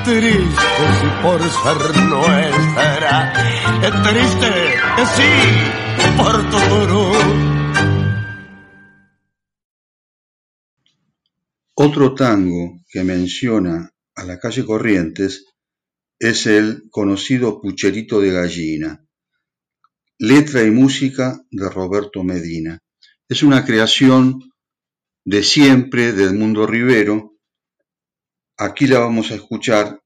triste 0.03 0.83
si 0.99 1.07
por 1.21 1.41
ser 1.41 1.79
nuestra 2.03 3.33
triste 4.03 4.51
sí 5.15 5.33
por 6.17 6.49
tu 6.49 6.59
Otro 11.81 12.13
tango 12.13 12.81
que 12.89 13.03
menciona 13.05 13.89
a 14.15 14.25
la 14.25 14.37
calle 14.37 14.65
Corrientes 14.65 15.45
es 16.19 16.45
el 16.45 16.89
conocido 16.89 17.61
Pucherito 17.61 18.19
de 18.19 18.31
Gallina, 18.31 19.05
letra 20.17 20.63
y 20.63 20.71
música 20.71 21.41
de 21.49 21.69
Roberto 21.69 22.21
Medina. 22.25 22.79
Es 23.29 23.43
una 23.43 23.63
creación 23.63 24.51
de 25.23 25.43
siempre 25.43 26.11
de 26.11 26.25
Edmundo 26.25 26.67
Rivero. 26.67 27.35
Aquí 28.61 28.87
la 28.87 28.99
vamos 28.99 29.31
a 29.31 29.35
escuchar 29.35 30.01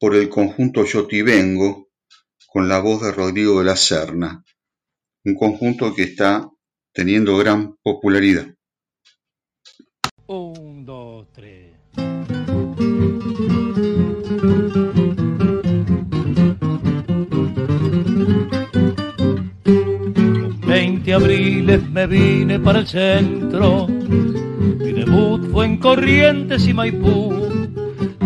por 0.00 0.14
el 0.16 0.30
conjunto 0.30 0.86
Yo 0.86 1.06
Vengo 1.06 1.90
con 2.46 2.66
la 2.66 2.80
voz 2.80 3.02
de 3.02 3.12
Rodrigo 3.12 3.58
de 3.58 3.66
la 3.66 3.76
Serna, 3.76 4.42
un 5.26 5.34
conjunto 5.34 5.94
que 5.94 6.04
está 6.04 6.50
teniendo 6.94 7.36
gran 7.36 7.76
popularidad. 7.82 8.46
Un, 10.28 10.86
dos, 10.86 11.30
tres. 11.32 11.74
20 20.66 21.12
abriles 21.12 21.90
me 21.90 22.06
vine 22.06 22.58
para 22.58 22.78
el 22.78 22.86
centro. 22.86 23.88
Mi 23.88 24.92
debut 24.92 25.52
fue 25.52 25.66
en 25.66 25.76
Corrientes 25.76 26.66
y 26.66 26.72
Maipú. 26.72 27.41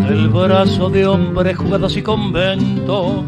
El 0.09 0.29
brazo 0.29 0.89
de 0.89 1.05
hombre 1.05 1.53
jugados 1.53 1.97
y 1.97 2.01
convento. 2.01 3.25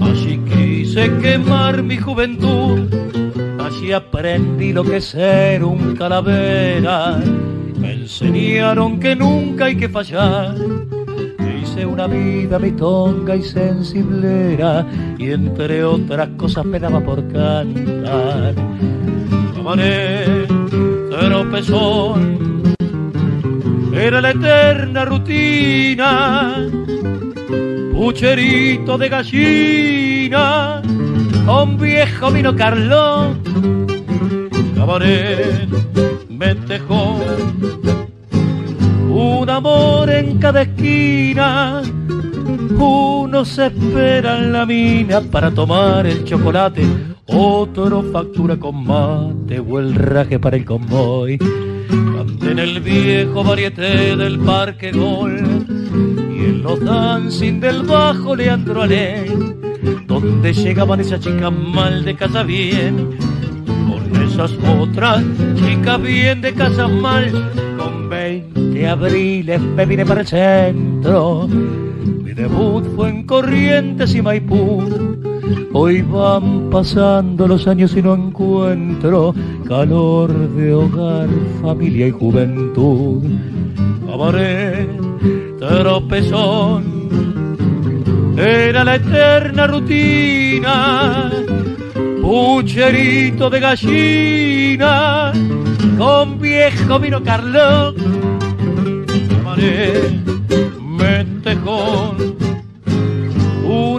Así 0.00 0.38
quise 0.38 1.16
quemar 1.18 1.82
mi 1.82 1.96
juventud. 1.96 2.88
Así 3.58 3.92
aprendí 3.92 4.72
lo 4.72 4.84
que 4.84 5.00
ser 5.00 5.64
un 5.64 5.96
calavera. 5.96 7.20
Me 7.78 7.92
enseñaron 7.92 8.98
que 9.00 9.14
nunca 9.16 9.66
hay 9.66 9.76
que 9.76 9.88
fallar 9.88 10.54
hice 11.68 11.84
una 11.84 12.06
vida 12.06 12.58
mitonga 12.58 13.36
y 13.36 13.42
sensiblera 13.42 14.86
y 15.18 15.30
entre 15.30 15.84
otras 15.84 16.28
cosas 16.36 16.64
me 16.64 16.78
daba 16.78 17.00
por 17.00 17.26
cantar. 17.28 18.54
Tropezón, 21.10 22.67
era 23.92 24.20
la 24.20 24.30
eterna 24.30 25.04
rutina, 25.04 26.68
pucherito 27.92 28.98
de 28.98 29.08
gallina, 29.08 30.82
un 31.46 31.78
viejo 31.78 32.30
vino 32.30 32.54
Carlos, 32.54 33.36
cabaret, 34.76 35.68
tejó 36.66 37.18
un 39.10 39.50
amor 39.50 40.10
en 40.10 40.38
cada 40.38 40.62
esquina. 40.62 41.82
Uno 42.78 43.44
se 43.44 43.66
espera 43.66 44.38
en 44.38 44.52
la 44.52 44.64
mina 44.64 45.20
para 45.20 45.50
tomar 45.50 46.06
el 46.06 46.24
chocolate, 46.24 46.86
otro 47.26 48.02
factura 48.12 48.56
con 48.56 48.84
mate 48.84 49.58
o 49.60 49.78
el 49.78 49.94
raje 49.94 50.38
para 50.38 50.56
el 50.56 50.64
convoy. 50.64 51.38
Cante 51.88 52.50
en 52.50 52.58
el 52.58 52.80
viejo 52.80 53.42
varieté 53.42 54.16
del 54.16 54.38
Parque 54.38 54.92
Gol 54.92 55.66
y 56.30 56.44
en 56.44 56.62
los 56.62 56.80
dancing 56.80 57.60
del 57.60 57.82
bajo 57.82 58.36
Leandro 58.36 58.82
Alén, 58.82 59.60
donde 60.06 60.52
llegaban 60.52 61.00
esas 61.00 61.20
chicas 61.20 61.52
mal 61.52 62.04
de 62.04 62.14
casa 62.14 62.42
bien, 62.42 63.16
con 63.66 64.22
esas 64.22 64.52
otras 64.78 65.24
chicas 65.56 66.02
bien 66.02 66.40
de 66.40 66.52
casa 66.52 66.88
mal, 66.88 67.32
con 67.78 68.08
20 68.08 68.60
de 68.60 68.86
abril 68.86 69.58
me 69.76 69.86
vine 69.86 70.06
para 70.06 70.20
el 70.20 70.26
centro. 70.26 71.48
Mi 71.48 72.32
debut 72.32 72.84
fue 72.94 73.08
en 73.08 73.26
Corrientes 73.26 74.14
y 74.14 74.22
Maipú. 74.22 75.27
Hoy 75.72 76.02
van 76.02 76.70
pasando 76.70 77.46
los 77.46 77.66
años 77.66 77.96
y 77.96 78.02
no 78.02 78.14
encuentro 78.14 79.34
calor 79.66 80.32
de 80.54 80.72
hogar, 80.72 81.28
familia 81.62 82.08
y 82.08 82.10
juventud. 82.10 83.22
Cabaret, 84.06 84.88
tropezón, 85.58 87.08
era 88.36 88.84
la 88.84 88.96
eterna 88.96 89.66
rutina. 89.66 91.30
Pucherito 92.20 93.48
de 93.48 93.60
gallina, 93.60 95.32
con 95.96 96.38
viejo 96.38 96.98
vino 96.98 97.22
Carlos 97.22 97.94
Mentejón, 100.80 102.16
un 102.20 102.37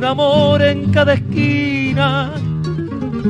amor 0.10 0.62
en 0.64 0.92
cada 0.92 1.14
esquina. 1.14 2.34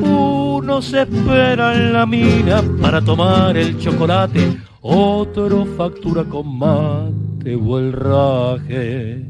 Uno 0.02 0.80
se 0.80 1.02
espera 1.02 1.74
en 1.74 1.92
la 1.92 2.06
mina 2.06 2.62
para 2.80 3.02
tomar 3.02 3.56
el 3.56 3.78
chocolate, 3.78 4.56
otro 4.80 5.66
factura 5.76 6.24
con 6.24 6.58
mate 6.58 7.54
o 7.54 7.78
el 7.78 7.92
raje 7.92 9.26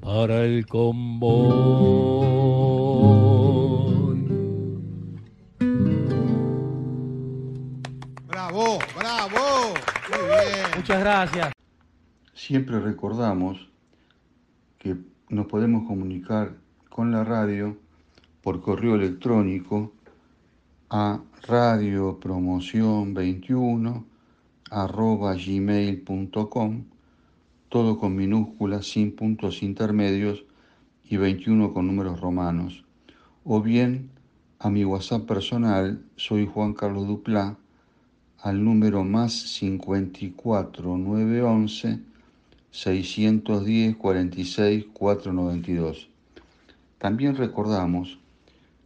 para 0.00 0.44
el 0.44 0.66
convoy. 0.66 1.36
Bravo, 8.26 8.78
bravo. 8.98 9.74
Muchas 10.76 11.00
gracias. 11.00 11.52
Siempre 12.34 12.78
recordamos 12.78 13.68
nos 15.28 15.46
podemos 15.46 15.86
comunicar 15.86 16.56
con 16.88 17.10
la 17.10 17.24
radio 17.24 17.76
por 18.42 18.60
correo 18.60 18.94
electrónico 18.94 19.92
a 20.88 21.20
radiopromoción21 21.42 24.04
arroba 24.70 25.34
gmail.com 25.34 26.84
todo 27.68 27.98
con 27.98 28.14
minúsculas 28.14 28.86
sin 28.86 29.14
puntos 29.14 29.62
intermedios 29.62 30.44
y 31.04 31.16
21 31.16 31.72
con 31.72 31.86
números 31.86 32.20
romanos. 32.20 32.84
O 33.44 33.60
bien 33.60 34.10
a 34.58 34.70
mi 34.70 34.84
WhatsApp 34.84 35.26
personal 35.26 36.02
soy 36.16 36.46
Juan 36.46 36.72
Carlos 36.72 37.06
Duplá 37.06 37.56
al 38.38 38.64
número 38.64 39.04
más 39.04 39.32
54 39.32 40.96
911 40.96 42.00
610 42.76 43.96
46 43.96 44.84
492. 44.92 46.08
También 46.98 47.34
recordamos 47.34 48.18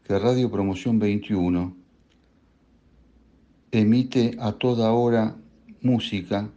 que 0.07 0.17
Radio 0.17 0.49
Promoción 0.49 1.01
21 1.01 1.75
emite 3.73 4.37
a 4.39 4.53
toda 4.53 4.93
hora 4.93 5.35
música 5.83 6.49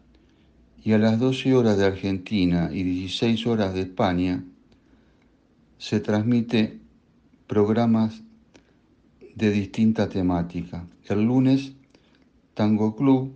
y 0.84 0.94
a 0.94 1.00
las 1.00 1.20
12 1.20 1.56
horas 1.56 1.78
de 1.78 1.86
Argentina 1.86 2.70
y 2.72 2.84
16 2.84 3.48
horas 3.48 3.74
de 3.74 3.82
España 3.82 4.44
se 5.80 6.00
transmite 6.00 6.78
programas 7.48 8.22
de 9.34 9.50
distinta 9.50 10.08
temática. 10.08 10.86
El 11.06 11.24
lunes 11.24 11.72
Tango 12.54 12.96
Club, 12.96 13.34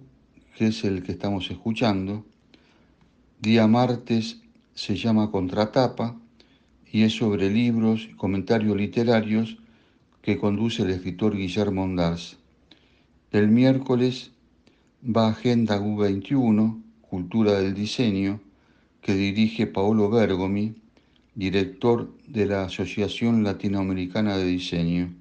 que 0.55 0.67
es 0.67 0.83
el 0.83 1.01
que 1.01 1.13
estamos 1.13 1.49
escuchando. 1.49 2.25
Día 3.39 3.67
martes 3.67 4.41
se 4.73 4.95
llama 4.95 5.29
Contratapa 5.29 6.19
y 6.91 7.03
es 7.03 7.13
sobre 7.13 7.51
libros 7.51 8.07
y 8.09 8.15
comentarios 8.15 8.75
literarios 8.75 9.57
que 10.23 10.39
conduce 10.39 10.81
el 10.81 10.89
escritor 10.89 11.37
Guillermo 11.37 11.83
Ondars. 11.83 12.37
El 13.31 13.49
miércoles 13.49 14.31
va 15.03 15.27
Agenda 15.27 15.79
U21, 15.79 16.81
Cultura 17.01 17.59
del 17.59 17.75
Diseño, 17.75 18.41
que 19.01 19.13
dirige 19.13 19.67
Paolo 19.67 20.09
Bergomi, 20.09 20.73
director 21.35 22.11
de 22.25 22.47
la 22.47 22.63
Asociación 22.63 23.43
Latinoamericana 23.43 24.35
de 24.35 24.45
Diseño. 24.45 25.13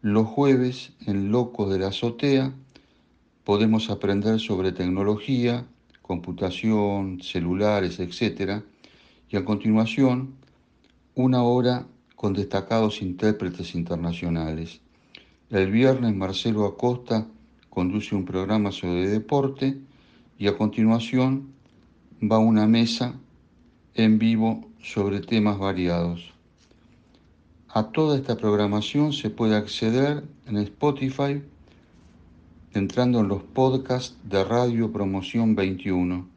Los 0.00 0.26
jueves, 0.26 0.94
en 1.06 1.30
Locos 1.30 1.70
de 1.70 1.80
la 1.80 1.88
Azotea, 1.88 2.54
podemos 3.44 3.90
aprender 3.90 4.40
sobre 4.40 4.72
tecnología, 4.72 5.66
computación, 6.06 7.20
celulares, 7.20 7.98
etc. 7.98 8.62
Y 9.28 9.36
a 9.36 9.44
continuación, 9.44 10.34
una 11.14 11.42
hora 11.42 11.86
con 12.14 12.32
destacados 12.32 13.02
intérpretes 13.02 13.74
internacionales. 13.74 14.80
El 15.50 15.70
viernes 15.70 16.14
Marcelo 16.14 16.64
Acosta 16.64 17.26
conduce 17.70 18.14
un 18.14 18.24
programa 18.24 18.72
sobre 18.72 19.08
deporte 19.08 19.78
y 20.38 20.46
a 20.46 20.56
continuación 20.56 21.52
va 22.22 22.38
una 22.38 22.66
mesa 22.66 23.14
en 23.94 24.18
vivo 24.18 24.68
sobre 24.82 25.20
temas 25.20 25.58
variados. 25.58 26.32
A 27.68 27.90
toda 27.90 28.16
esta 28.16 28.36
programación 28.36 29.12
se 29.12 29.28
puede 29.28 29.56
acceder 29.56 30.24
en 30.46 30.56
Spotify 30.58 31.42
entrando 32.76 33.20
en 33.20 33.28
los 33.28 33.42
podcasts 33.42 34.16
de 34.24 34.44
Radio 34.44 34.92
Promoción 34.92 35.54
21. 35.56 36.28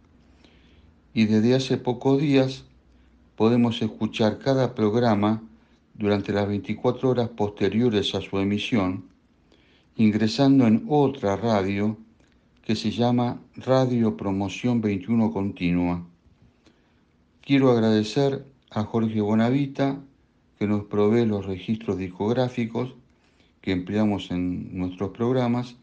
Y 1.14 1.26
desde 1.26 1.54
hace 1.54 1.78
pocos 1.78 2.22
días 2.22 2.64
podemos 3.36 3.82
escuchar 3.82 4.40
cada 4.40 4.74
programa 4.74 5.44
durante 5.96 6.32
las 6.32 6.48
24 6.48 7.10
horas 7.10 7.30
posteriores 7.30 8.16
a 8.16 8.22
su 8.22 8.40
emisión, 8.40 9.04
ingresando 9.98 10.66
en 10.66 10.86
otra 10.88 11.36
radio 11.36 11.98
que 12.64 12.76
se 12.76 12.92
llama 12.92 13.42
Radio 13.56 14.16
Promoción 14.16 14.80
21 14.80 15.32
Continua. 15.32 16.06
Quiero 17.42 17.72
agradecer 17.72 18.46
a 18.70 18.84
Jorge 18.84 19.20
Bonavita, 19.20 20.00
que 20.58 20.68
nos 20.68 20.86
provee 20.86 21.26
los 21.26 21.46
registros 21.46 21.98
discográficos 21.98 22.94
que 23.62 23.72
empleamos 23.72 24.32
en 24.32 24.78
nuestros 24.78 25.10
programas 25.10 25.76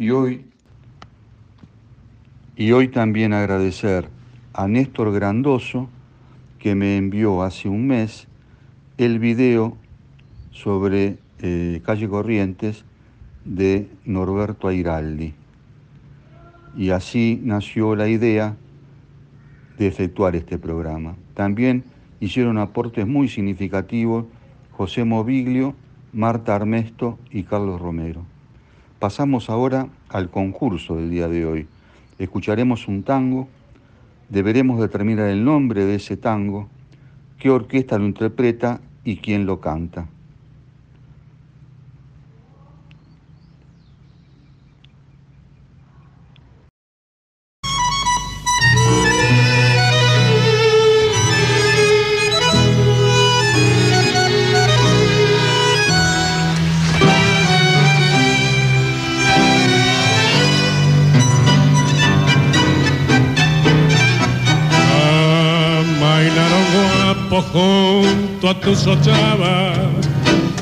y 0.00 0.08
hoy, 0.12 0.46
y 2.56 2.72
hoy 2.72 2.88
también 2.88 3.34
agradecer 3.34 4.08
a 4.54 4.66
Néstor 4.66 5.12
Grandoso 5.12 5.90
que 6.58 6.74
me 6.74 6.96
envió 6.96 7.42
hace 7.42 7.68
un 7.68 7.86
mes 7.86 8.26
el 8.96 9.18
video 9.18 9.76
sobre 10.52 11.18
eh, 11.40 11.82
Calle 11.84 12.08
Corrientes 12.08 12.86
de 13.44 13.90
Norberto 14.06 14.68
Airaldi. 14.68 15.34
Y 16.78 16.90
así 16.90 17.38
nació 17.44 17.94
la 17.94 18.08
idea 18.08 18.56
de 19.76 19.86
efectuar 19.86 20.34
este 20.34 20.56
programa. 20.56 21.14
También 21.34 21.84
hicieron 22.20 22.56
aportes 22.56 23.06
muy 23.06 23.28
significativos 23.28 24.24
José 24.70 25.04
Moviglio, 25.04 25.74
Marta 26.14 26.56
Armesto 26.56 27.18
y 27.30 27.42
Carlos 27.42 27.78
Romero. 27.82 28.29
Pasamos 29.00 29.48
ahora 29.48 29.88
al 30.10 30.28
concurso 30.28 30.96
del 30.96 31.08
día 31.08 31.26
de 31.26 31.46
hoy. 31.46 31.66
Escucharemos 32.18 32.86
un 32.86 33.02
tango, 33.02 33.48
deberemos 34.28 34.78
determinar 34.78 35.30
el 35.30 35.42
nombre 35.42 35.86
de 35.86 35.94
ese 35.94 36.18
tango, 36.18 36.68
qué 37.38 37.48
orquesta 37.48 37.98
lo 37.98 38.04
interpreta 38.04 38.82
y 39.02 39.16
quién 39.16 39.46
lo 39.46 39.58
canta. 39.58 40.06
Ochavas 68.70 69.78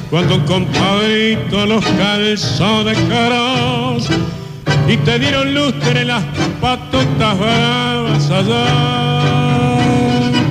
cuando 0.09 0.37
un 0.37 0.41
compadrito 0.47 1.67
los 1.67 1.85
calzó 1.85 2.83
de 2.83 2.95
caros 3.09 4.09
y 4.89 4.97
te 4.97 5.19
dieron 5.19 5.53
lustre 5.53 6.07
las 6.07 6.25
patotas 6.59 7.39
bravas 7.39 8.31
allá 8.31 9.77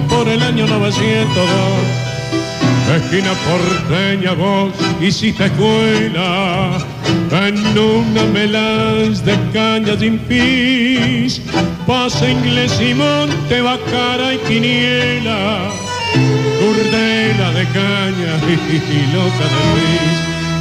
por 0.08 0.28
el 0.28 0.44
año 0.44 0.68
902 0.68 1.98
esquina 2.96 3.34
porteña 3.48 4.34
vos 4.34 4.72
hiciste 5.02 5.46
escuela 5.46 6.78
en 7.32 7.58
una 7.78 8.24
melange 8.32 9.22
de 9.24 9.36
caña 9.52 9.98
sin 9.98 10.18
pis. 10.20 11.42
Pasa 11.86 12.30
inglés 12.30 12.80
y 12.82 12.94
monte 12.94 13.62
bacara 13.62 14.34
y 14.34 14.38
quiniela 14.48 15.87
Curdela 16.60 17.52
de 17.52 17.66
caña 17.68 18.34
y 18.48 19.14
loca 19.14 19.46
de 19.54 19.62
gris. 19.74 20.18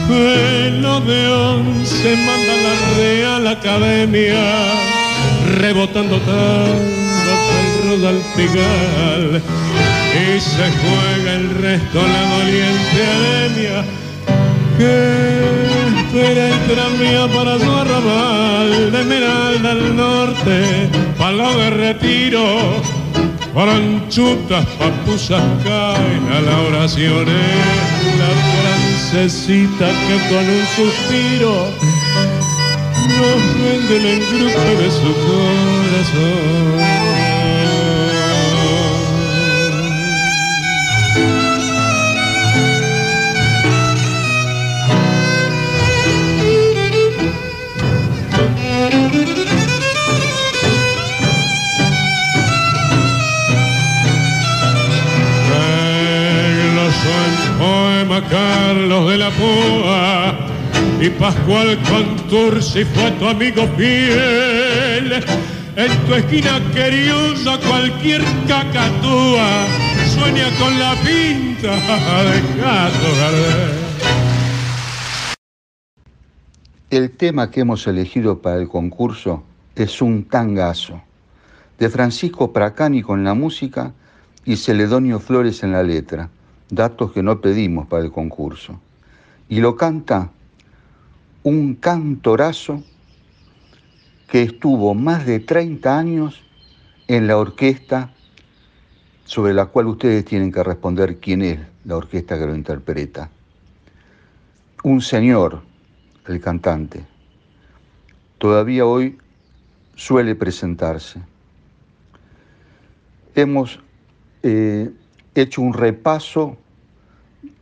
Pelo 0.09 1.01
de 1.01 1.29
once 1.29 2.17
manda 2.17 2.55
la 2.65 2.75
Real 2.97 3.47
Academia, 3.49 4.45
rebotando 5.59 6.19
tanto 6.19 7.27
el 7.61 7.91
rodal 7.91 8.21
pigal. 8.37 9.43
Y 10.15 10.41
se 10.41 10.67
juega 10.81 11.33
el 11.35 11.51
resto 11.61 12.01
la 12.01 12.37
doliente 12.37 12.99
anemia 13.17 13.85
que 14.79 15.37
espera 15.99 16.49
el 16.49 16.61
tranvía 16.67 17.27
para 17.35 17.59
su 17.59 17.71
arrabal 17.71 18.93
de 18.93 19.01
Esmeralda 19.01 19.71
al 19.71 19.97
norte, 19.97 20.91
palo 21.19 21.57
de 21.59 21.71
retiro 21.71 22.96
Paranchutas, 23.57 24.67
papusas 24.79 25.43
caen 25.65 26.29
a 26.31 26.41
la 26.43 26.61
oración 26.69 27.25
la 28.19 28.33
francesita 28.53 29.87
que 29.87 30.17
con 30.29 30.45
un 30.45 30.67
suspiro 30.77 31.55
nos 33.17 33.41
vende 33.59 33.97
el 33.97 34.07
engrupe 34.21 34.71
de 34.77 34.91
su 34.91 35.11
corazón. 35.25 36.77
Carlos 58.23 59.11
de 59.11 59.19
la 59.19 59.31
Poa 59.31 60.35
y 61.01 61.11
Pascual 61.11 61.79
Contursi 61.89 62.85
fue 62.85 63.11
tu 63.13 63.27
amigo 63.27 63.67
fiel. 63.77 65.25
En 65.77 66.07
tu 66.07 66.15
esquina 66.15 66.61
queriosa 66.73 67.59
cualquier 67.69 68.23
cacatúa 68.49 69.67
sueña 70.15 70.49
con 70.59 70.79
la 70.79 70.95
pinta 71.05 71.77
de 71.77 72.61
Gato 72.61 73.07
El 76.89 77.11
tema 77.11 77.51
que 77.51 77.61
hemos 77.61 77.87
elegido 77.87 78.41
para 78.41 78.57
el 78.57 78.69
concurso 78.69 79.43
es 79.75 80.01
un 80.01 80.25
tangazo, 80.25 81.03
de 81.79 81.91
Francisco 81.91 82.53
Pracani 82.53 83.03
con 83.03 83.23
la 83.25 83.35
música 83.35 83.93
y 84.47 84.57
Celedonio 84.57 85.21
Flores 85.21 85.63
en 85.63 85.73
la 85.73 85.83
letra 85.83 86.31
datos 86.69 87.13
que 87.13 87.23
no 87.23 87.41
pedimos 87.41 87.87
para 87.87 88.05
el 88.05 88.13
concurso. 88.13 88.81
Y 89.49 89.61
lo 89.61 89.77
canta 89.77 90.31
un 91.43 91.75
cantorazo 91.77 92.83
que 94.29 94.43
estuvo 94.43 94.95
más 94.95 95.27
de 95.27 95.41
30 95.41 95.99
años 95.99 96.43
en 97.07 97.27
la 97.27 97.39
orquesta 97.39 98.11
sobre 99.25 99.55
la 99.55 99.67
cual 99.67 99.87
ustedes 99.87 100.25
tienen 100.25 100.53
que 100.53 100.63
responder 100.63 101.19
quién 101.19 101.43
es 101.43 101.61
la 101.85 101.97
orquesta 101.97 102.39
que 102.39 102.47
lo 102.47 102.55
interpreta. 102.55 103.31
Un 104.83 105.01
señor, 105.01 105.63
el 106.27 106.41
cantante, 106.41 107.05
todavía 108.39 108.87
hoy 108.87 109.19
suele 109.95 110.35
presentarse. 110.35 111.21
Hemos 113.35 113.81
eh, 114.43 114.91
hecho 115.43 115.63
un 115.63 115.75
repaso 115.75 116.57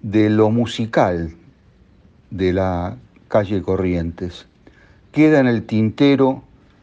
de 0.03 0.31
lo 0.31 0.51
musical 0.51 1.35
de 2.31 2.53
la 2.53 2.97
calle 3.29 3.62
Corrientes. 3.62 4.47
Queda 5.12 5.41
en 5.41 5.47
el 5.47 5.64
tintero 5.66 6.43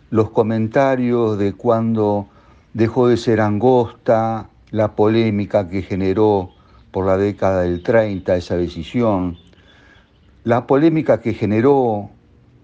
los 0.10 0.32
comentarios 0.32 1.38
de 1.38 1.54
cuando 1.54 2.28
dejó 2.74 3.08
de 3.08 3.18
ser 3.18 3.42
angosta, 3.42 4.50
la 4.72 4.96
polémica 4.96 5.70
que 5.70 5.82
generó 5.82 6.52
por 6.92 7.06
la 7.06 7.18
década 7.18 7.62
del 7.62 7.84
30 7.84 8.36
esa 8.36 8.58
decisión, 8.58 9.38
la 10.44 10.68
polémica 10.68 11.22
que 11.22 11.34
generó 11.34 12.10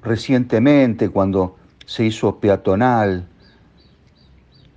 recientemente 0.01 1.09
cuando 1.09 1.57
se 1.86 2.05
hizo 2.05 2.39
peatonal 2.39 3.28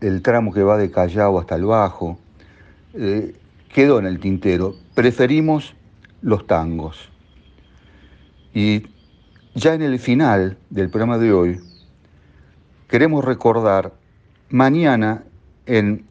el 0.00 0.22
tramo 0.22 0.52
que 0.52 0.62
va 0.62 0.76
de 0.76 0.90
Callao 0.90 1.38
hasta 1.38 1.56
el 1.56 1.64
Bajo, 1.64 2.18
eh, 2.94 3.34
quedó 3.72 3.98
en 3.98 4.06
el 4.06 4.20
tintero. 4.20 4.74
Preferimos 4.94 5.74
los 6.22 6.46
tangos. 6.46 7.08
Y 8.52 8.86
ya 9.54 9.74
en 9.74 9.82
el 9.82 9.98
final 9.98 10.58
del 10.70 10.90
programa 10.90 11.18
de 11.18 11.32
hoy, 11.32 11.60
queremos 12.88 13.24
recordar 13.24 13.92
mañana 14.48 15.24
en 15.66 16.04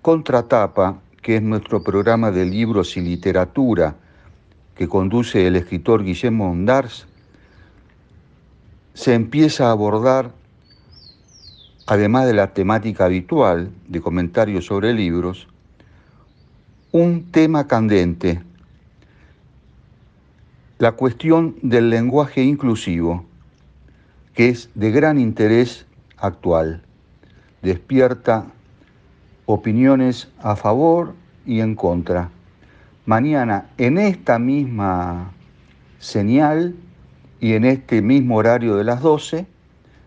Contratapa, 0.00 1.00
que 1.20 1.36
es 1.36 1.42
nuestro 1.42 1.82
programa 1.82 2.30
de 2.30 2.44
libros 2.44 2.96
y 2.96 3.00
literatura 3.00 3.94
que 4.74 4.88
conduce 4.88 5.46
el 5.46 5.56
escritor 5.56 6.02
Guillermo 6.02 6.50
Ondars, 6.50 7.06
se 8.94 9.14
empieza 9.14 9.68
a 9.68 9.70
abordar, 9.70 10.32
además 11.86 12.26
de 12.26 12.34
la 12.34 12.52
temática 12.52 13.04
habitual 13.04 13.70
de 13.86 14.00
comentarios 14.00 14.66
sobre 14.66 14.92
libros, 14.92 15.46
un 16.92 17.30
tema 17.32 17.66
candente, 17.66 18.42
la 20.78 20.92
cuestión 20.92 21.56
del 21.62 21.90
lenguaje 21.90 22.42
inclusivo, 22.42 23.24
que 24.34 24.48
es 24.48 24.70
de 24.74 24.90
gran 24.90 25.18
interés 25.18 25.86
actual. 26.16 26.82
Despierta 27.62 28.46
opiniones 29.46 30.28
a 30.38 30.56
favor 30.56 31.14
y 31.46 31.60
en 31.60 31.74
contra. 31.74 32.30
Mañana, 33.06 33.70
en 33.78 33.98
esta 33.98 34.38
misma 34.38 35.32
señal, 35.98 36.76
y 37.42 37.54
en 37.54 37.64
este 37.64 38.02
mismo 38.02 38.36
horario 38.36 38.76
de 38.76 38.84
las 38.84 39.02
12 39.02 39.46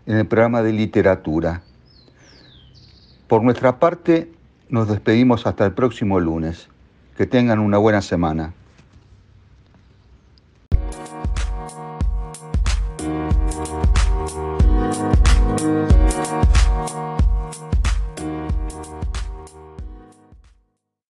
en 0.06 0.16
el 0.16 0.26
programa 0.26 0.62
de 0.62 0.72
literatura. 0.72 1.60
Por 3.28 3.42
nuestra 3.42 3.78
parte, 3.78 4.32
nos 4.70 4.88
despedimos 4.88 5.46
hasta 5.46 5.66
el 5.66 5.72
próximo 5.72 6.18
lunes. 6.18 6.70
Que 7.16 7.26
tengan 7.26 7.58
una 7.60 7.78
buena 7.78 8.02
semana. 8.02 8.52